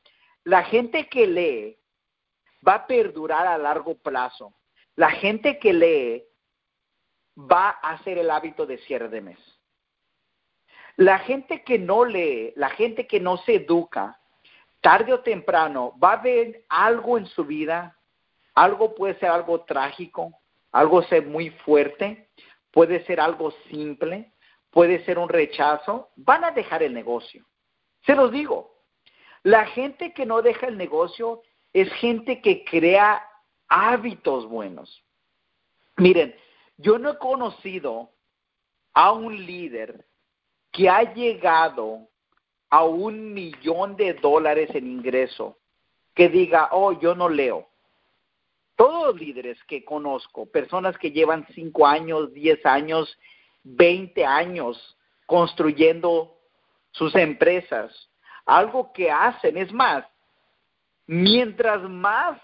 [0.43, 1.79] la gente que lee
[2.67, 4.55] va a perdurar a largo plazo.
[4.95, 6.25] La gente que lee
[7.39, 9.39] va a hacer el hábito de cierre de mes.
[10.97, 14.19] La gente que no lee, la gente que no se educa,
[14.81, 17.97] tarde o temprano va a ver algo en su vida
[18.57, 20.33] algo puede ser algo trágico,
[20.73, 22.31] algo ser muy fuerte,
[22.73, 24.33] puede ser algo simple,
[24.71, 27.45] puede ser un rechazo, van a dejar el negocio.
[28.07, 28.75] Se los digo,
[29.43, 31.43] la gente que no deja el negocio
[31.77, 33.23] es gente que crea
[33.69, 35.05] hábitos buenos.
[35.99, 36.35] Miren,
[36.79, 38.13] yo no he conocido
[38.95, 40.07] a un líder
[40.73, 42.09] que ha llegado
[42.71, 45.59] a un millón de dólares en ingreso
[46.15, 47.69] que diga, oh, yo no leo
[48.75, 53.19] todos los líderes que conozco, personas que llevan cinco años, diez años,
[53.63, 56.39] veinte años construyendo
[56.93, 58.11] sus empresas,
[58.47, 60.07] algo que hacen, es más,
[61.07, 62.41] mientras más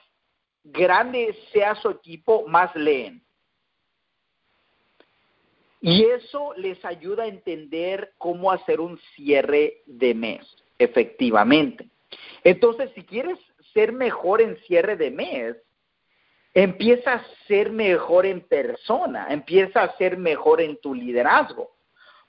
[0.65, 3.23] grande sea su equipo, más leen.
[5.81, 10.47] Y eso les ayuda a entender cómo hacer un cierre de mes,
[10.79, 11.89] efectivamente.
[12.45, 13.39] Entonces, si quieres
[13.73, 15.57] ser mejor en cierre de mes,
[16.55, 21.73] empieza a ser mejor en persona, empieza a ser mejor en tu liderazgo.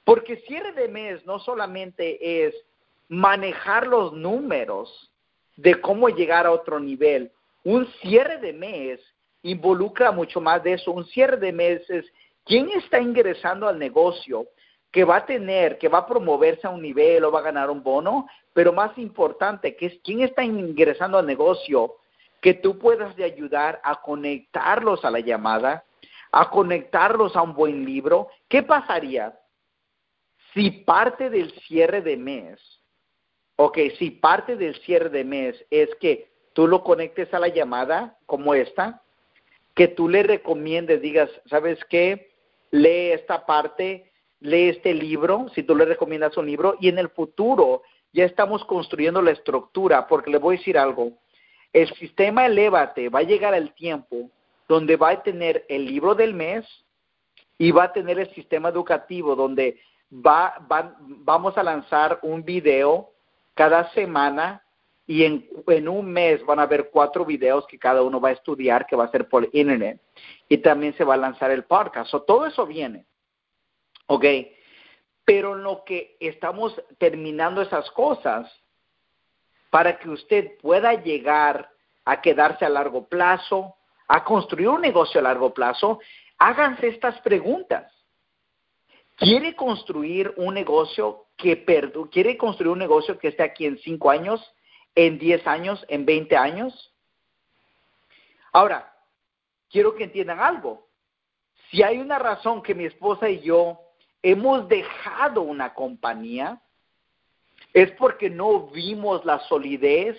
[0.03, 2.55] Porque cierre de mes no solamente es
[3.07, 5.12] manejar los números
[5.55, 7.31] de cómo llegar a otro nivel.
[7.63, 8.99] Un cierre de mes
[9.43, 10.91] involucra mucho más de eso.
[10.91, 12.05] Un cierre de mes es
[12.45, 14.47] quién está ingresando al negocio
[14.91, 17.69] que va a tener, que va a promoverse a un nivel o va a ganar
[17.69, 21.95] un bono, pero más importante, que es quién está ingresando al negocio
[22.41, 25.83] que tú puedas de ayudar a conectarlos a la llamada,
[26.31, 28.27] a conectarlos a un buen libro.
[28.47, 29.33] ¿Qué pasaría
[30.53, 32.59] si parte del cierre de mes,
[33.65, 38.17] ok, si parte del cierre de mes es que tú lo conectes a la llamada
[38.25, 39.01] como esta
[39.73, 42.29] que tú le recomiendes, digas, ¿sabes qué?
[42.71, 47.09] Lee esta parte, lee este libro, si tú le recomiendas un libro, y en el
[47.09, 51.13] futuro ya estamos construyendo la estructura, porque le voy a decir algo,
[51.71, 54.29] el sistema Elevate va a llegar al tiempo
[54.67, 56.65] donde va a tener el libro del mes
[57.57, 59.79] y va a tener el sistema educativo donde
[60.11, 60.53] va,
[60.99, 63.12] vamos a lanzar un video
[63.53, 64.63] cada semana
[65.05, 68.33] y en, en, un mes van a haber cuatro videos que cada uno va a
[68.33, 69.99] estudiar, que va a ser por internet.
[70.47, 72.11] Y también se va a lanzar el podcast.
[72.25, 73.05] todo eso viene.
[74.07, 74.25] ¿Ok?
[75.25, 78.49] Pero lo que estamos terminando esas cosas,
[79.69, 81.69] para que usted pueda llegar
[82.05, 83.75] a quedarse a largo plazo,
[84.07, 85.99] a construir un negocio a largo plazo,
[86.37, 87.91] háganse estas preguntas.
[89.15, 91.63] ¿Quiere construir un negocio que
[92.11, 94.41] quiere construir un negocio que esté aquí en cinco años,
[94.95, 96.93] en diez años, en veinte años?
[98.51, 98.93] Ahora,
[99.69, 100.87] quiero que entiendan algo.
[101.71, 103.79] Si hay una razón que mi esposa y yo
[104.21, 106.61] hemos dejado una compañía,
[107.73, 110.17] es porque no vimos la solidez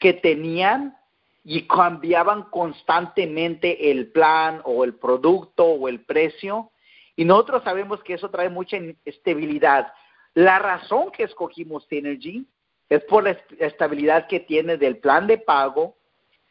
[0.00, 0.96] que tenían
[1.44, 6.70] y cambiaban constantemente el plan o el producto o el precio.
[7.16, 9.92] Y nosotros sabemos que eso trae mucha estabilidad.
[10.34, 12.46] La razón que escogimos Synergy
[12.88, 15.96] es por la estabilidad que tiene del plan de pago,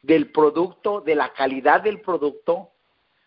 [0.01, 2.71] del producto, de la calidad del producto,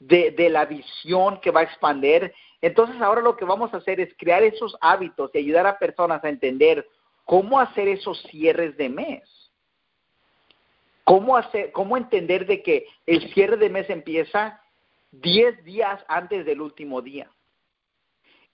[0.01, 2.33] de, la visión que va a expandir.
[2.61, 6.25] Entonces ahora lo que vamos a hacer es crear esos hábitos y ayudar a personas
[6.25, 6.87] a entender
[7.25, 9.23] cómo hacer esos cierres de mes.
[11.05, 14.61] ¿Cómo, hacer, ¿Cómo entender de que el cierre de mes empieza
[15.11, 17.29] 10 días antes del último día?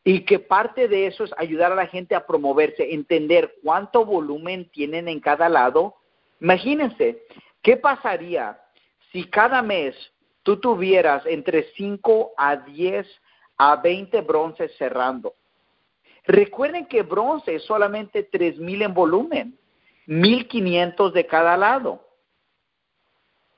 [0.04, 4.70] Y que parte de eso es ayudar a la gente a promoverse, entender cuánto volumen
[4.70, 5.96] tienen en cada lado.
[6.40, 7.22] Imagínense,
[7.62, 8.58] ¿qué pasaría
[9.12, 9.94] si cada mes
[10.42, 13.06] tú tuvieras entre 5 a 10
[13.58, 15.34] a 20 bronces cerrando?
[16.24, 19.58] Recuerden que bronce es solamente 3000 en volumen,
[20.06, 22.08] 1500 de cada lado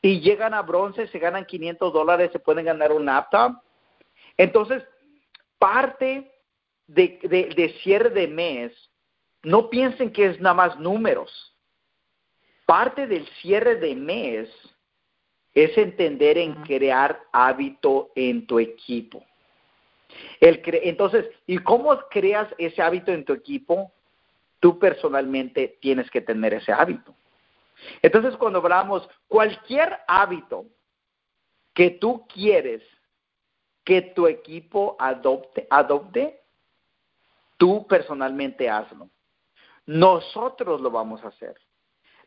[0.02, 3.56] y llegan a bronce, se ganan 500 dólares, se pueden ganar un laptop.
[4.36, 4.82] Entonces,
[5.60, 6.32] parte
[6.88, 8.72] de, de, cierre de mes,
[9.44, 11.30] no piensen que es nada más números.
[12.66, 14.48] Parte del cierre de mes
[15.54, 19.24] es entender en crear hábito en tu equipo.
[20.40, 23.92] El entonces, ¿y cómo creas ese hábito en tu equipo?
[24.60, 27.14] Tú personalmente tienes que tener ese hábito.
[28.02, 30.64] Entonces, cuando hablamos cualquier hábito
[31.74, 32.82] que tú quieres
[33.84, 36.40] que tu equipo adopte, adopte,
[37.56, 39.08] tú personalmente hazlo.
[39.86, 41.58] Nosotros lo vamos a hacer.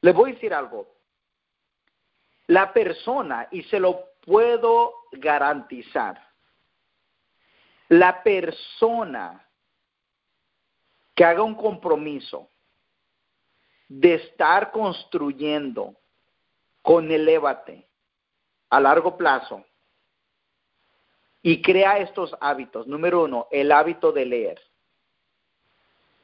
[0.01, 0.87] Le voy a decir algo.
[2.47, 6.21] La persona, y se lo puedo garantizar,
[7.89, 9.47] la persona
[11.15, 12.49] que haga un compromiso
[13.87, 15.95] de estar construyendo
[16.81, 17.87] con Elévate
[18.69, 19.63] a largo plazo
[21.43, 22.87] y crea estos hábitos.
[22.87, 24.61] Número uno, el hábito de leer,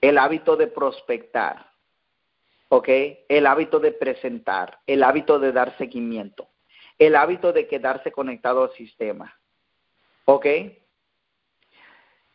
[0.01, 1.69] el hábito de prospectar,
[2.69, 2.87] ¿ok?
[3.27, 6.47] El hábito de presentar, el hábito de dar seguimiento,
[6.97, 9.37] el hábito de quedarse conectado al sistema,
[10.23, 10.45] ¿ok?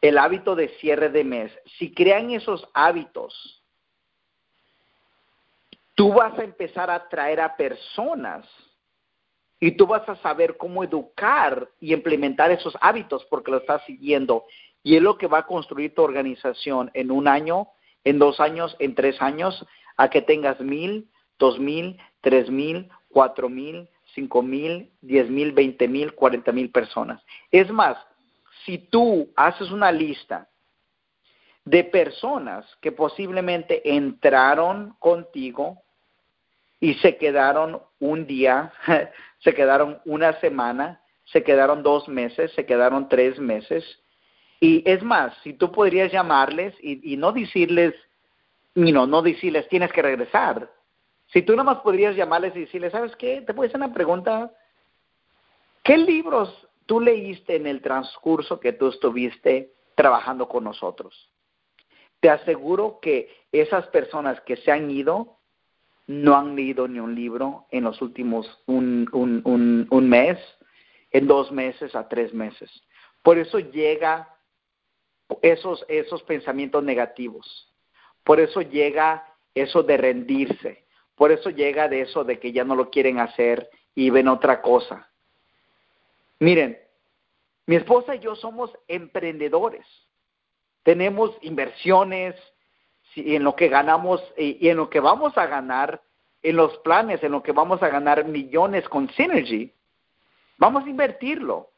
[0.03, 1.59] El hábito de cierre de mes.
[1.79, 3.65] Si crean esos hábitos,
[5.95, 8.47] tú vas a empezar a atraer a personas
[9.65, 14.45] y tú vas a saber cómo educar y implementar esos hábitos porque lo estás siguiendo.
[14.83, 17.69] Y es lo que va a construir tu organización en un año,
[18.05, 23.49] en dos años, en tres años, a que tengas mil, dos mil, tres mil, cuatro
[23.49, 27.25] mil, cinco mil, diez mil, veinte mil, cuarenta mil personas.
[27.51, 27.97] Es más,
[28.67, 30.47] si tú haces una lista
[31.65, 35.85] de personas que posiblemente entraron contigo
[36.85, 38.71] y se quedaron un día,
[39.39, 43.83] se quedaron una semana, se quedaron dos meses, se quedaron tres meses.
[44.61, 47.95] Y es más, si tú podrías llamarles y, no decirles,
[48.75, 50.71] no, no decirles tienes que regresar.
[51.29, 53.41] Si tú nomás podrías llamarles y decirles, ¿sabes qué?
[53.41, 54.53] Te puedo hacer una pregunta.
[55.83, 61.31] ¿Qué libros tú leíste en el transcurso que tú estuviste trabajando con nosotros?
[62.21, 65.39] Te aseguro que esas personas que se han ido
[66.07, 70.39] no han leído ni un libro en los últimos un, un, un, mes,
[71.11, 72.71] en dos meses a tres meses.
[73.23, 74.37] Por eso llega
[75.41, 77.73] esos, esos pensamientos negativos.
[78.23, 80.85] Por eso llega eso de rendirse.
[81.15, 84.61] Por eso llega de eso de que ya no lo quieren hacer y ven otra
[84.61, 85.09] cosa.
[86.41, 86.79] Miren,
[87.67, 89.87] mi esposa y yo somos emprendedores.
[90.83, 92.35] Tenemos inversiones
[93.17, 96.03] en lo que ganamos y en lo que vamos a ganar,
[96.43, 99.73] en los planes, en lo que vamos a ganar millones con Synergy.
[100.59, 101.71] Vamos a invertirlo.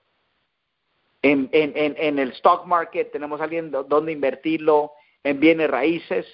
[1.23, 4.93] En, en, el stock market tenemos alguien donde invertirlo,
[5.25, 6.27] en bienes raíces.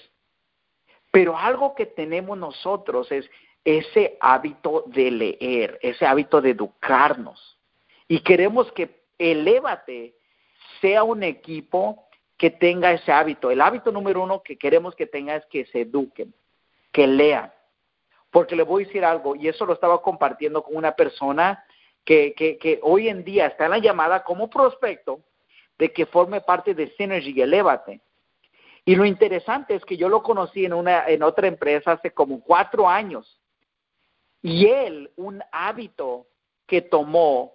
[1.11, 3.29] Pero algo que tenemos nosotros es
[3.63, 7.57] ese hábito de leer, ese hábito de educarnos.
[8.07, 10.15] Y queremos que Elévate
[10.81, 12.07] sea un equipo
[12.43, 13.51] que tenga ese hábito.
[13.51, 16.33] El hábito número uno que queremos que tenga es que se eduquen,
[16.91, 17.53] que lean.
[18.31, 21.63] Porque le voy a decir algo, y eso lo estaba compartiendo con una persona
[22.03, 25.21] que, que, que hoy en día está en la llamada como prospecto
[25.77, 28.01] de que forme parte de Synergy y Elévate.
[28.83, 32.41] Y lo interesante es que yo lo conocí en, una, en otra empresa hace como
[32.41, 33.39] cuatro años.
[34.41, 36.27] Y él, un hábito
[36.67, 37.53] que tomó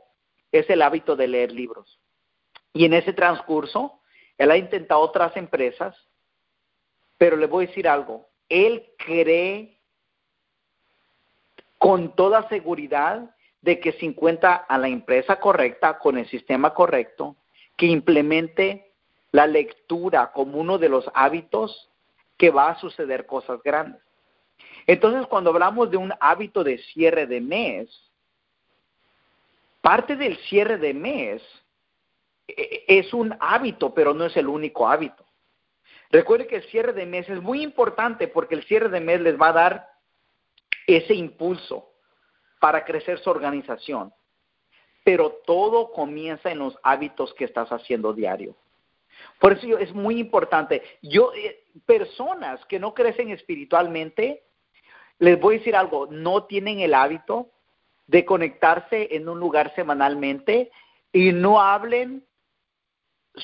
[0.50, 2.00] es el hábito de leer libros.
[2.72, 3.97] Y en ese transcurso,
[4.38, 5.94] él ha intentado otras empresas,
[7.18, 9.78] pero le voy a decir algo, él cree
[11.76, 17.36] con toda seguridad de que se encuentra a la empresa correcta, con el sistema correcto,
[17.76, 18.92] que implemente
[19.32, 21.90] la lectura como uno de los hábitos
[22.36, 24.00] que va a suceder cosas grandes.
[24.86, 27.88] Entonces, cuando hablamos de un hábito de cierre de mes,
[29.80, 31.42] parte del cierre de mes
[32.48, 35.24] es un hábito, pero no es el único hábito.
[36.10, 39.38] Recuerde que el cierre de mes es muy importante porque el cierre de mes les
[39.38, 39.88] va a dar
[40.86, 41.92] ese impulso
[42.60, 44.12] para crecer su organización.
[45.04, 48.56] Pero todo comienza en los hábitos que estás haciendo diario.
[49.38, 50.82] Por eso es muy importante.
[51.02, 54.44] Yo, eh, personas que no crecen espiritualmente,
[55.18, 57.50] les voy a decir algo, no tienen el hábito
[58.06, 60.70] de conectarse en un lugar semanalmente
[61.12, 62.24] y no hablen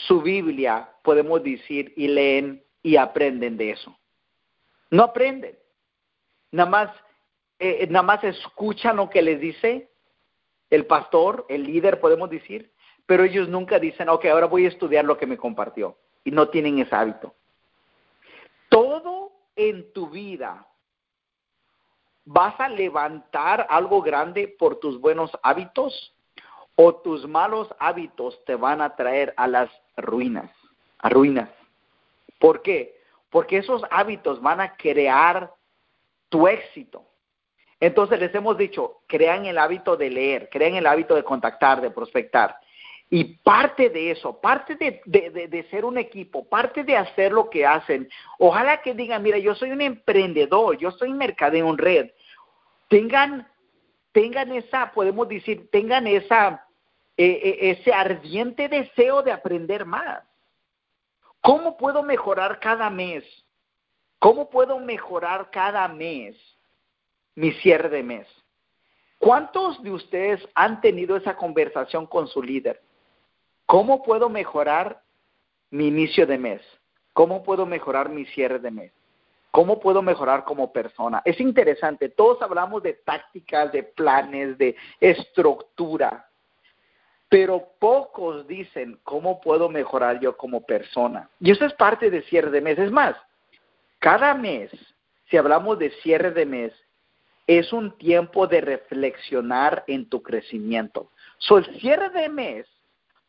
[0.07, 3.97] su Biblia, podemos decir, y leen y aprenden de eso.
[4.91, 5.59] No aprenden.
[6.51, 6.91] Nada más,
[7.59, 9.91] eh, nada más escuchan lo que les dice
[10.71, 12.73] el pastor, el líder, podemos decir,
[13.07, 15.97] pero ellos nunca dicen, ok, ahora voy a estudiar lo que me compartió.
[16.25, 17.35] Y no tienen ese hábito.
[18.69, 20.67] Todo en tu vida
[22.27, 26.15] ¿Vas a levantar algo grande por tus buenos hábitos
[26.75, 30.51] o tus malos hábitos te van a traer a las ruinas?
[30.99, 31.51] A ruinas.
[32.39, 33.01] ¿Por qué?
[33.31, 35.53] Porque esos hábitos van a crear
[36.29, 37.05] tu éxito.
[37.81, 41.91] Entonces les hemos dicho, crean el hábito de leer, crean el hábito de contactar, de
[41.91, 42.57] prospectar.
[43.11, 47.67] Y parte de eso, parte de, de, ser un equipo, parte de hacer lo que
[47.67, 52.11] hacen, ojalá que digan, mira, yo soy un emprendedor, yo soy mercadeo en red,
[52.89, 53.47] tengan,
[54.13, 56.64] tengan esa, podemos decir, tengan esa,
[57.17, 60.23] eh, eh, ese ardiente deseo de aprender más.
[61.41, 63.25] ¿Cómo puedo mejorar cada mes?
[64.19, 66.37] ¿Cómo puedo mejorar cada mes
[67.35, 68.27] mi cierre de mes?
[69.19, 72.83] ¿Cuántos de ustedes han tenido esa conversación con su líder?
[73.67, 75.03] ¿Cómo puedo mejorar
[75.71, 76.63] mi inicio de mes?
[77.13, 78.93] ¿Cómo puedo mejorar mi cierre de mes?
[79.51, 81.23] ¿Cómo puedo mejorar como persona?
[81.25, 86.29] Es interesante, todos hablamos de tácticas, de planes, de estructura,
[87.35, 91.29] pero pocos dicen cómo puedo mejorar yo como persona.
[91.41, 92.79] Y eso es parte de cierre de mes.
[92.79, 93.17] Es más,
[93.99, 94.71] cada mes,
[95.29, 96.73] si hablamos de cierre de mes,
[97.49, 101.11] es un tiempo de reflexionar en tu crecimiento.
[101.39, 102.69] So, el cierre de mes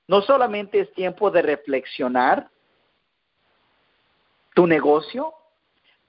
[0.07, 2.51] no solamente es tiempo de reflexionar
[4.53, 5.33] tu negocio,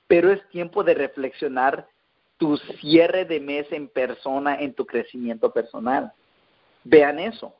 [0.07, 1.89] pero es tiempo de reflexionar
[2.37, 6.13] tu cierre de mes en persona, en tu crecimiento personal.
[6.85, 7.55] Vean eso.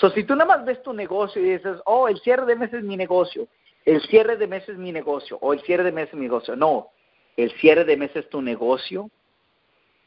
[0.00, 2.72] So, si tú nada más ves tu negocio y dices, oh, el cierre de mes
[2.72, 3.46] es mi negocio,
[3.84, 6.56] el cierre de mes es mi negocio, o el cierre de mes es mi negocio.
[6.56, 6.88] No,
[7.36, 9.10] el cierre de mes es tu negocio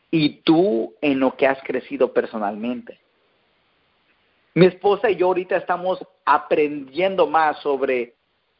[0.09, 2.99] y tú en lo que has crecido personalmente.
[4.55, 8.15] Mi esposa y yo ahorita estamos aprendiendo más sobre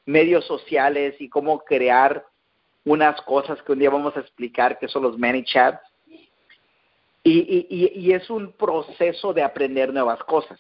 [0.06, 2.26] medios sociales y cómo crear
[2.86, 5.82] unas cosas que un día vamos a explicar, que son los ManyChats.
[7.24, 10.60] Y, y, y es un proceso de aprender nuevas cosas.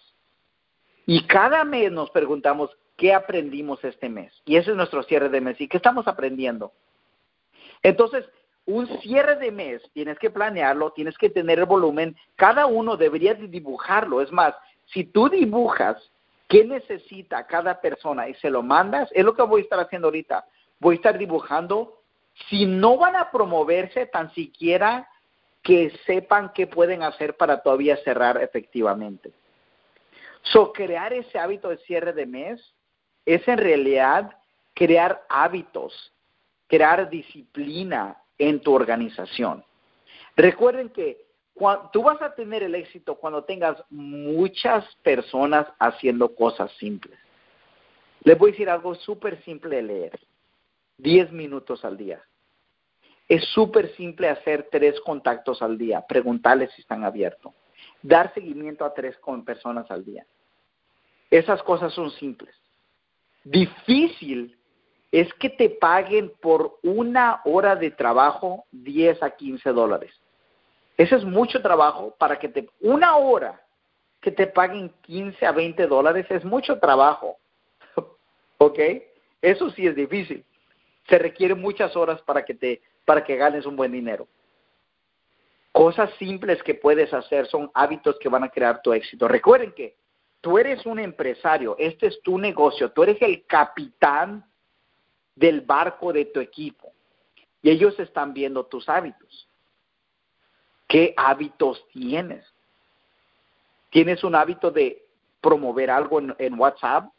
[1.05, 4.33] Y cada mes nos preguntamos, ¿qué aprendimos este mes?
[4.45, 5.59] Y ese es nuestro cierre de mes.
[5.59, 6.71] ¿Y qué estamos aprendiendo?
[7.81, 8.25] Entonces,
[8.65, 13.33] un cierre de mes, tienes que planearlo, tienes que tener el volumen, cada uno debería
[13.33, 14.21] dibujarlo.
[14.21, 15.97] Es más, si tú dibujas
[16.47, 20.07] qué necesita cada persona y se lo mandas, es lo que voy a estar haciendo
[20.07, 20.45] ahorita.
[20.79, 21.99] Voy a estar dibujando
[22.49, 25.09] si no van a promoverse tan siquiera
[25.61, 29.31] que sepan qué pueden hacer para todavía cerrar efectivamente.
[30.43, 32.75] So, crear ese hábito de cierre de mes
[33.25, 34.31] es en realidad
[34.73, 36.13] crear hábitos,
[36.67, 39.63] crear disciplina en tu organización.
[40.35, 41.25] Recuerden que
[41.91, 47.17] tú vas a tener el éxito cuando tengas muchas personas haciendo cosas simples.
[48.23, 50.19] Les voy a decir algo súper simple de leer.
[50.97, 52.21] Diez minutos al día.
[53.27, 57.53] Es súper simple hacer tres contactos al día, preguntarles si están abiertos,
[58.03, 60.25] dar seguimiento a tres con personas al día.
[61.31, 62.55] Esas cosas son simples.
[63.43, 64.55] Difícil
[65.11, 70.13] es que te paguen por una hora de trabajo 10 a 15 dólares.
[70.97, 72.69] Ese es mucho trabajo para que te...
[72.81, 73.61] Una hora
[74.21, 77.37] que te paguen 15 a 20 dólares es mucho trabajo.
[78.57, 78.79] ¿Ok?
[79.41, 80.45] Eso sí es difícil.
[81.09, 84.27] Se requieren muchas horas para que te para que ganes un buen dinero.
[85.73, 89.27] Cosas simples que puedes hacer son hábitos que van a crear tu éxito.
[89.27, 89.97] Recuerden que
[90.39, 94.45] tú eres un empresario, este es tu negocio, tú eres el capitán
[95.33, 96.93] del barco de tu equipo
[97.63, 99.49] y ellos están viendo tus hábitos.
[100.87, 102.45] ¿Qué hábitos tienes?
[103.89, 105.03] ¿Tienes un hábito de
[105.41, 107.09] promover algo en, WhatsApp?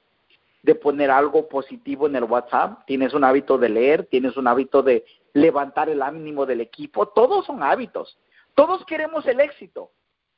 [0.62, 4.82] de poner algo positivo en el WhatsApp, tienes un hábito de leer, tienes un hábito
[4.82, 8.16] de levantar el ánimo del equipo, todos son hábitos.
[8.54, 9.92] Todos queremos el éxito.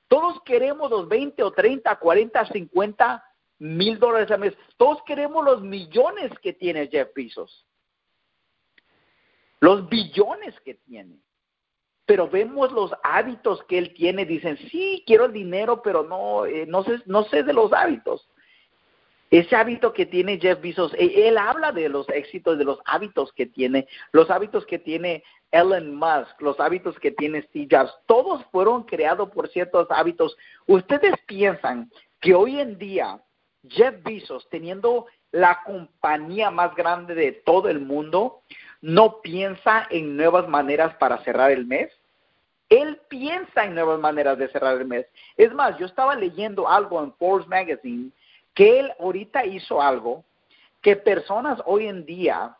[0.08, 3.24] Todos queremos los 20 o 30, 40, 50
[3.58, 4.54] mil dólares al mes.
[4.76, 7.66] Todos queremos los millones que tiene Jeff Bezos.
[9.60, 11.18] Los billones que tiene.
[12.04, 14.24] Pero vemos los hábitos que él tiene.
[14.24, 18.28] Dicen, sí, quiero el dinero, pero no, eh, no, sé, no sé de los hábitos.
[19.30, 23.32] Ese hábito que tiene Jeff Bezos, e, él habla de los éxitos, de los hábitos
[23.32, 28.44] que tiene, los hábitos que tiene Elon Musk, los hábitos que tiene Steve Jobs, todos
[28.52, 30.36] fueron creados por ciertos hábitos.
[30.66, 33.20] ¿Ustedes piensan que hoy en día
[33.68, 38.42] Jeff Bezos, teniendo la compañía más grande de todo el mundo,
[38.80, 41.90] no piensa en nuevas maneras para cerrar el mes?
[42.68, 45.06] Él piensa en nuevas maneras de cerrar el mes.
[45.36, 48.10] Es más, yo estaba leyendo algo en Forbes Magazine
[48.56, 50.24] que él ahorita hizo algo
[50.80, 52.56] que personas hoy en día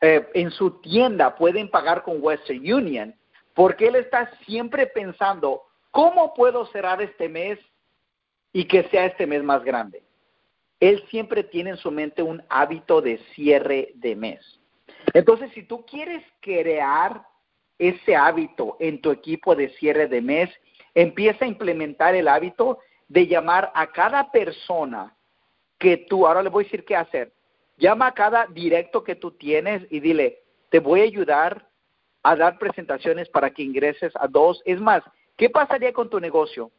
[0.00, 3.14] eh, en su tienda pueden pagar con Western Union
[3.54, 5.62] porque él está siempre pensando,
[5.92, 7.58] ¿cómo puedo cerrar este mes
[8.52, 10.02] y que sea este mes más grande?
[10.80, 14.40] Él siempre tiene en su mente un hábito de cierre de mes.
[15.14, 17.22] Entonces, si tú quieres crear
[17.78, 20.50] ese hábito en tu equipo de cierre de mes,
[20.94, 22.80] empieza a implementar el hábito
[23.12, 25.14] de llamar a cada persona
[25.78, 27.30] que tú, ahora le voy a decir qué hacer.
[27.76, 30.38] Llama a cada directo que tú tienes y dile,
[30.70, 31.68] te voy a ayudar
[32.22, 34.62] a dar presentaciones para que ingreses a dos.
[34.64, 35.02] Es más,
[35.36, 36.70] ¿qué pasaría con tu negocio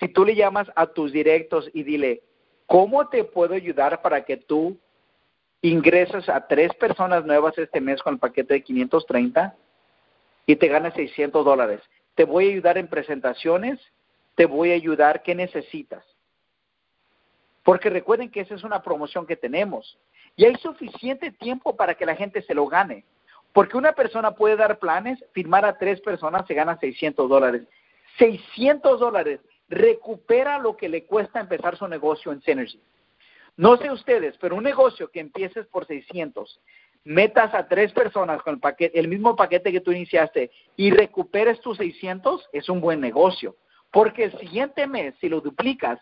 [0.00, 2.22] si tú le llamas a tus directos y dile,
[2.66, 4.76] ¿cómo te puedo ayudar para que tú
[5.62, 9.54] ingreses a tres personas nuevas este mes con el paquete de 530
[10.46, 11.80] y te ganes 600 dólares?
[12.16, 13.78] Te voy a ayudar en presentaciones
[14.36, 16.04] te voy a ayudar, ¿qué necesitas?
[17.64, 19.98] Porque recuerden que esa es una promoción que tenemos.
[20.36, 23.04] Y hay suficiente tiempo para que la gente se lo gane.
[23.52, 27.62] Porque una persona puede dar planes, firmar a tres personas, se gana 600 dólares.
[28.18, 32.80] 600 dólares recupera lo que le cuesta empezar su negocio en Synergy.
[33.56, 36.60] No sé ustedes, pero un negocio que empieces por 600,
[37.04, 41.60] metas a tres personas con el, paquete, el mismo paquete que tú iniciaste y recuperes
[41.60, 43.56] tus 600, es un buen negocio.
[43.96, 45.98] Porque el siguiente mes, si lo duplicas,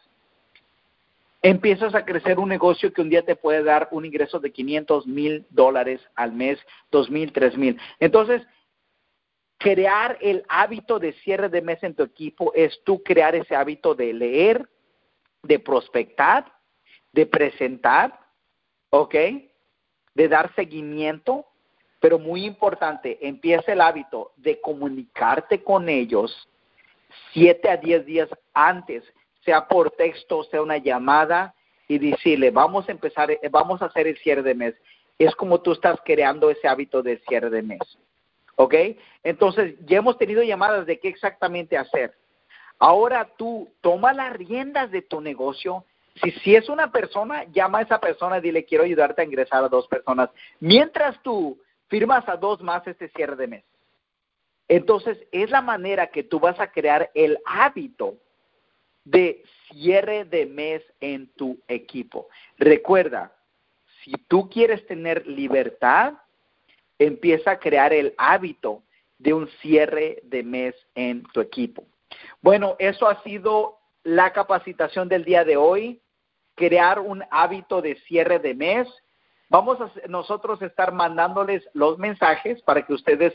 [1.43, 5.07] empiezas a crecer un negocio que un día te puede dar un ingreso de 500
[5.07, 6.59] mil dólares al mes,
[6.91, 7.81] dos mil, tres mil.
[8.01, 8.43] Entonces,
[9.59, 13.95] crear el hábito de cierre de mes en tu equipo es tú crear ese hábito
[13.95, 14.69] de leer,
[15.45, 16.53] de prospectar,
[17.13, 18.19] de presentar,
[18.91, 19.15] ¿ok?
[20.17, 21.47] De dar seguimiento,
[22.01, 26.49] pero muy importante, empieza el hábito de comunicarte con ellos
[27.33, 29.05] siete a diez días antes,
[29.45, 31.55] sea por texto, sea una llamada,
[31.89, 34.75] y decirle, vamos a empezar, eh, vamos a hacer el cierre de mes.
[35.19, 37.81] Es como tú estás creando ese hábito de cierre de mes.
[38.57, 38.75] ¿Ok?
[39.23, 42.15] Entonces, ya hemos tenido llamadas de qué exactamente hacer.
[42.79, 45.85] Ahora tú toma las riendas de tu negocio.
[46.23, 49.65] Si, si es una persona, llama a esa persona y dile, quiero ayudarte a ingresar
[49.65, 50.31] a dos personas.
[50.61, 51.59] Mientras tú
[51.89, 53.65] firmas a dos más este cierre de mes.
[54.69, 58.17] Entonces, es la manera que tú vas a crear el hábito
[59.05, 62.29] de cierre de mes en tu equipo.
[62.57, 63.33] Recuerda,
[64.03, 66.15] si tú quieres tener libertad,
[66.99, 68.83] empieza a crear el hábito
[69.19, 71.85] de un cierre de mes en tu equipo.
[72.41, 76.01] Bueno, eso ha sido la capacitación del día de hoy.
[76.57, 78.87] crear un hábito de cierre de mes.
[79.49, 83.35] Vamos a nosotros estar mandándoles los mensajes para que ustedes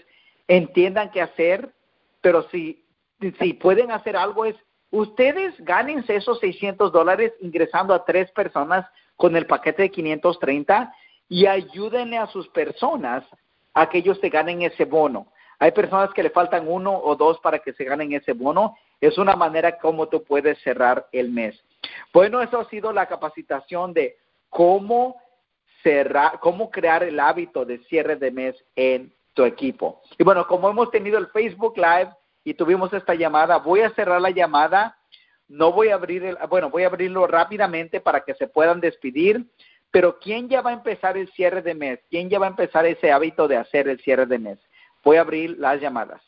[0.49, 1.71] entiendan qué hacer,
[2.21, 2.83] pero si,
[3.39, 4.55] si pueden hacer algo es,
[4.89, 8.85] ustedes gánense esos 600 dólares ingresando a tres personas
[9.15, 10.93] con el paquete de 530
[11.29, 13.23] y ayúdenle a sus personas
[13.75, 15.31] a que ellos se ganen ese bono.
[15.59, 18.75] Hay personas que le faltan uno o dos para que se ganen ese bono.
[18.99, 21.63] Es una manera como tú puedes cerrar el mes.
[22.11, 24.17] Bueno, eso ha sido la capacitación de
[24.49, 25.17] cómo
[25.83, 30.01] cerrar, cómo crear el hábito de cierre de mes en tu equipo.
[30.17, 32.09] Y bueno, como hemos tenido el Facebook Live
[32.43, 34.97] y tuvimos esta llamada, voy a cerrar la llamada.
[35.47, 39.45] No voy a abrir el, bueno, voy a abrirlo rápidamente para que se puedan despedir.
[39.91, 42.01] Pero ¿quién ya va a empezar el cierre de mes?
[42.09, 44.59] ¿Quién ya va a empezar ese hábito de hacer el cierre de mes?
[45.05, 46.21] Voy a abrir las llamadas.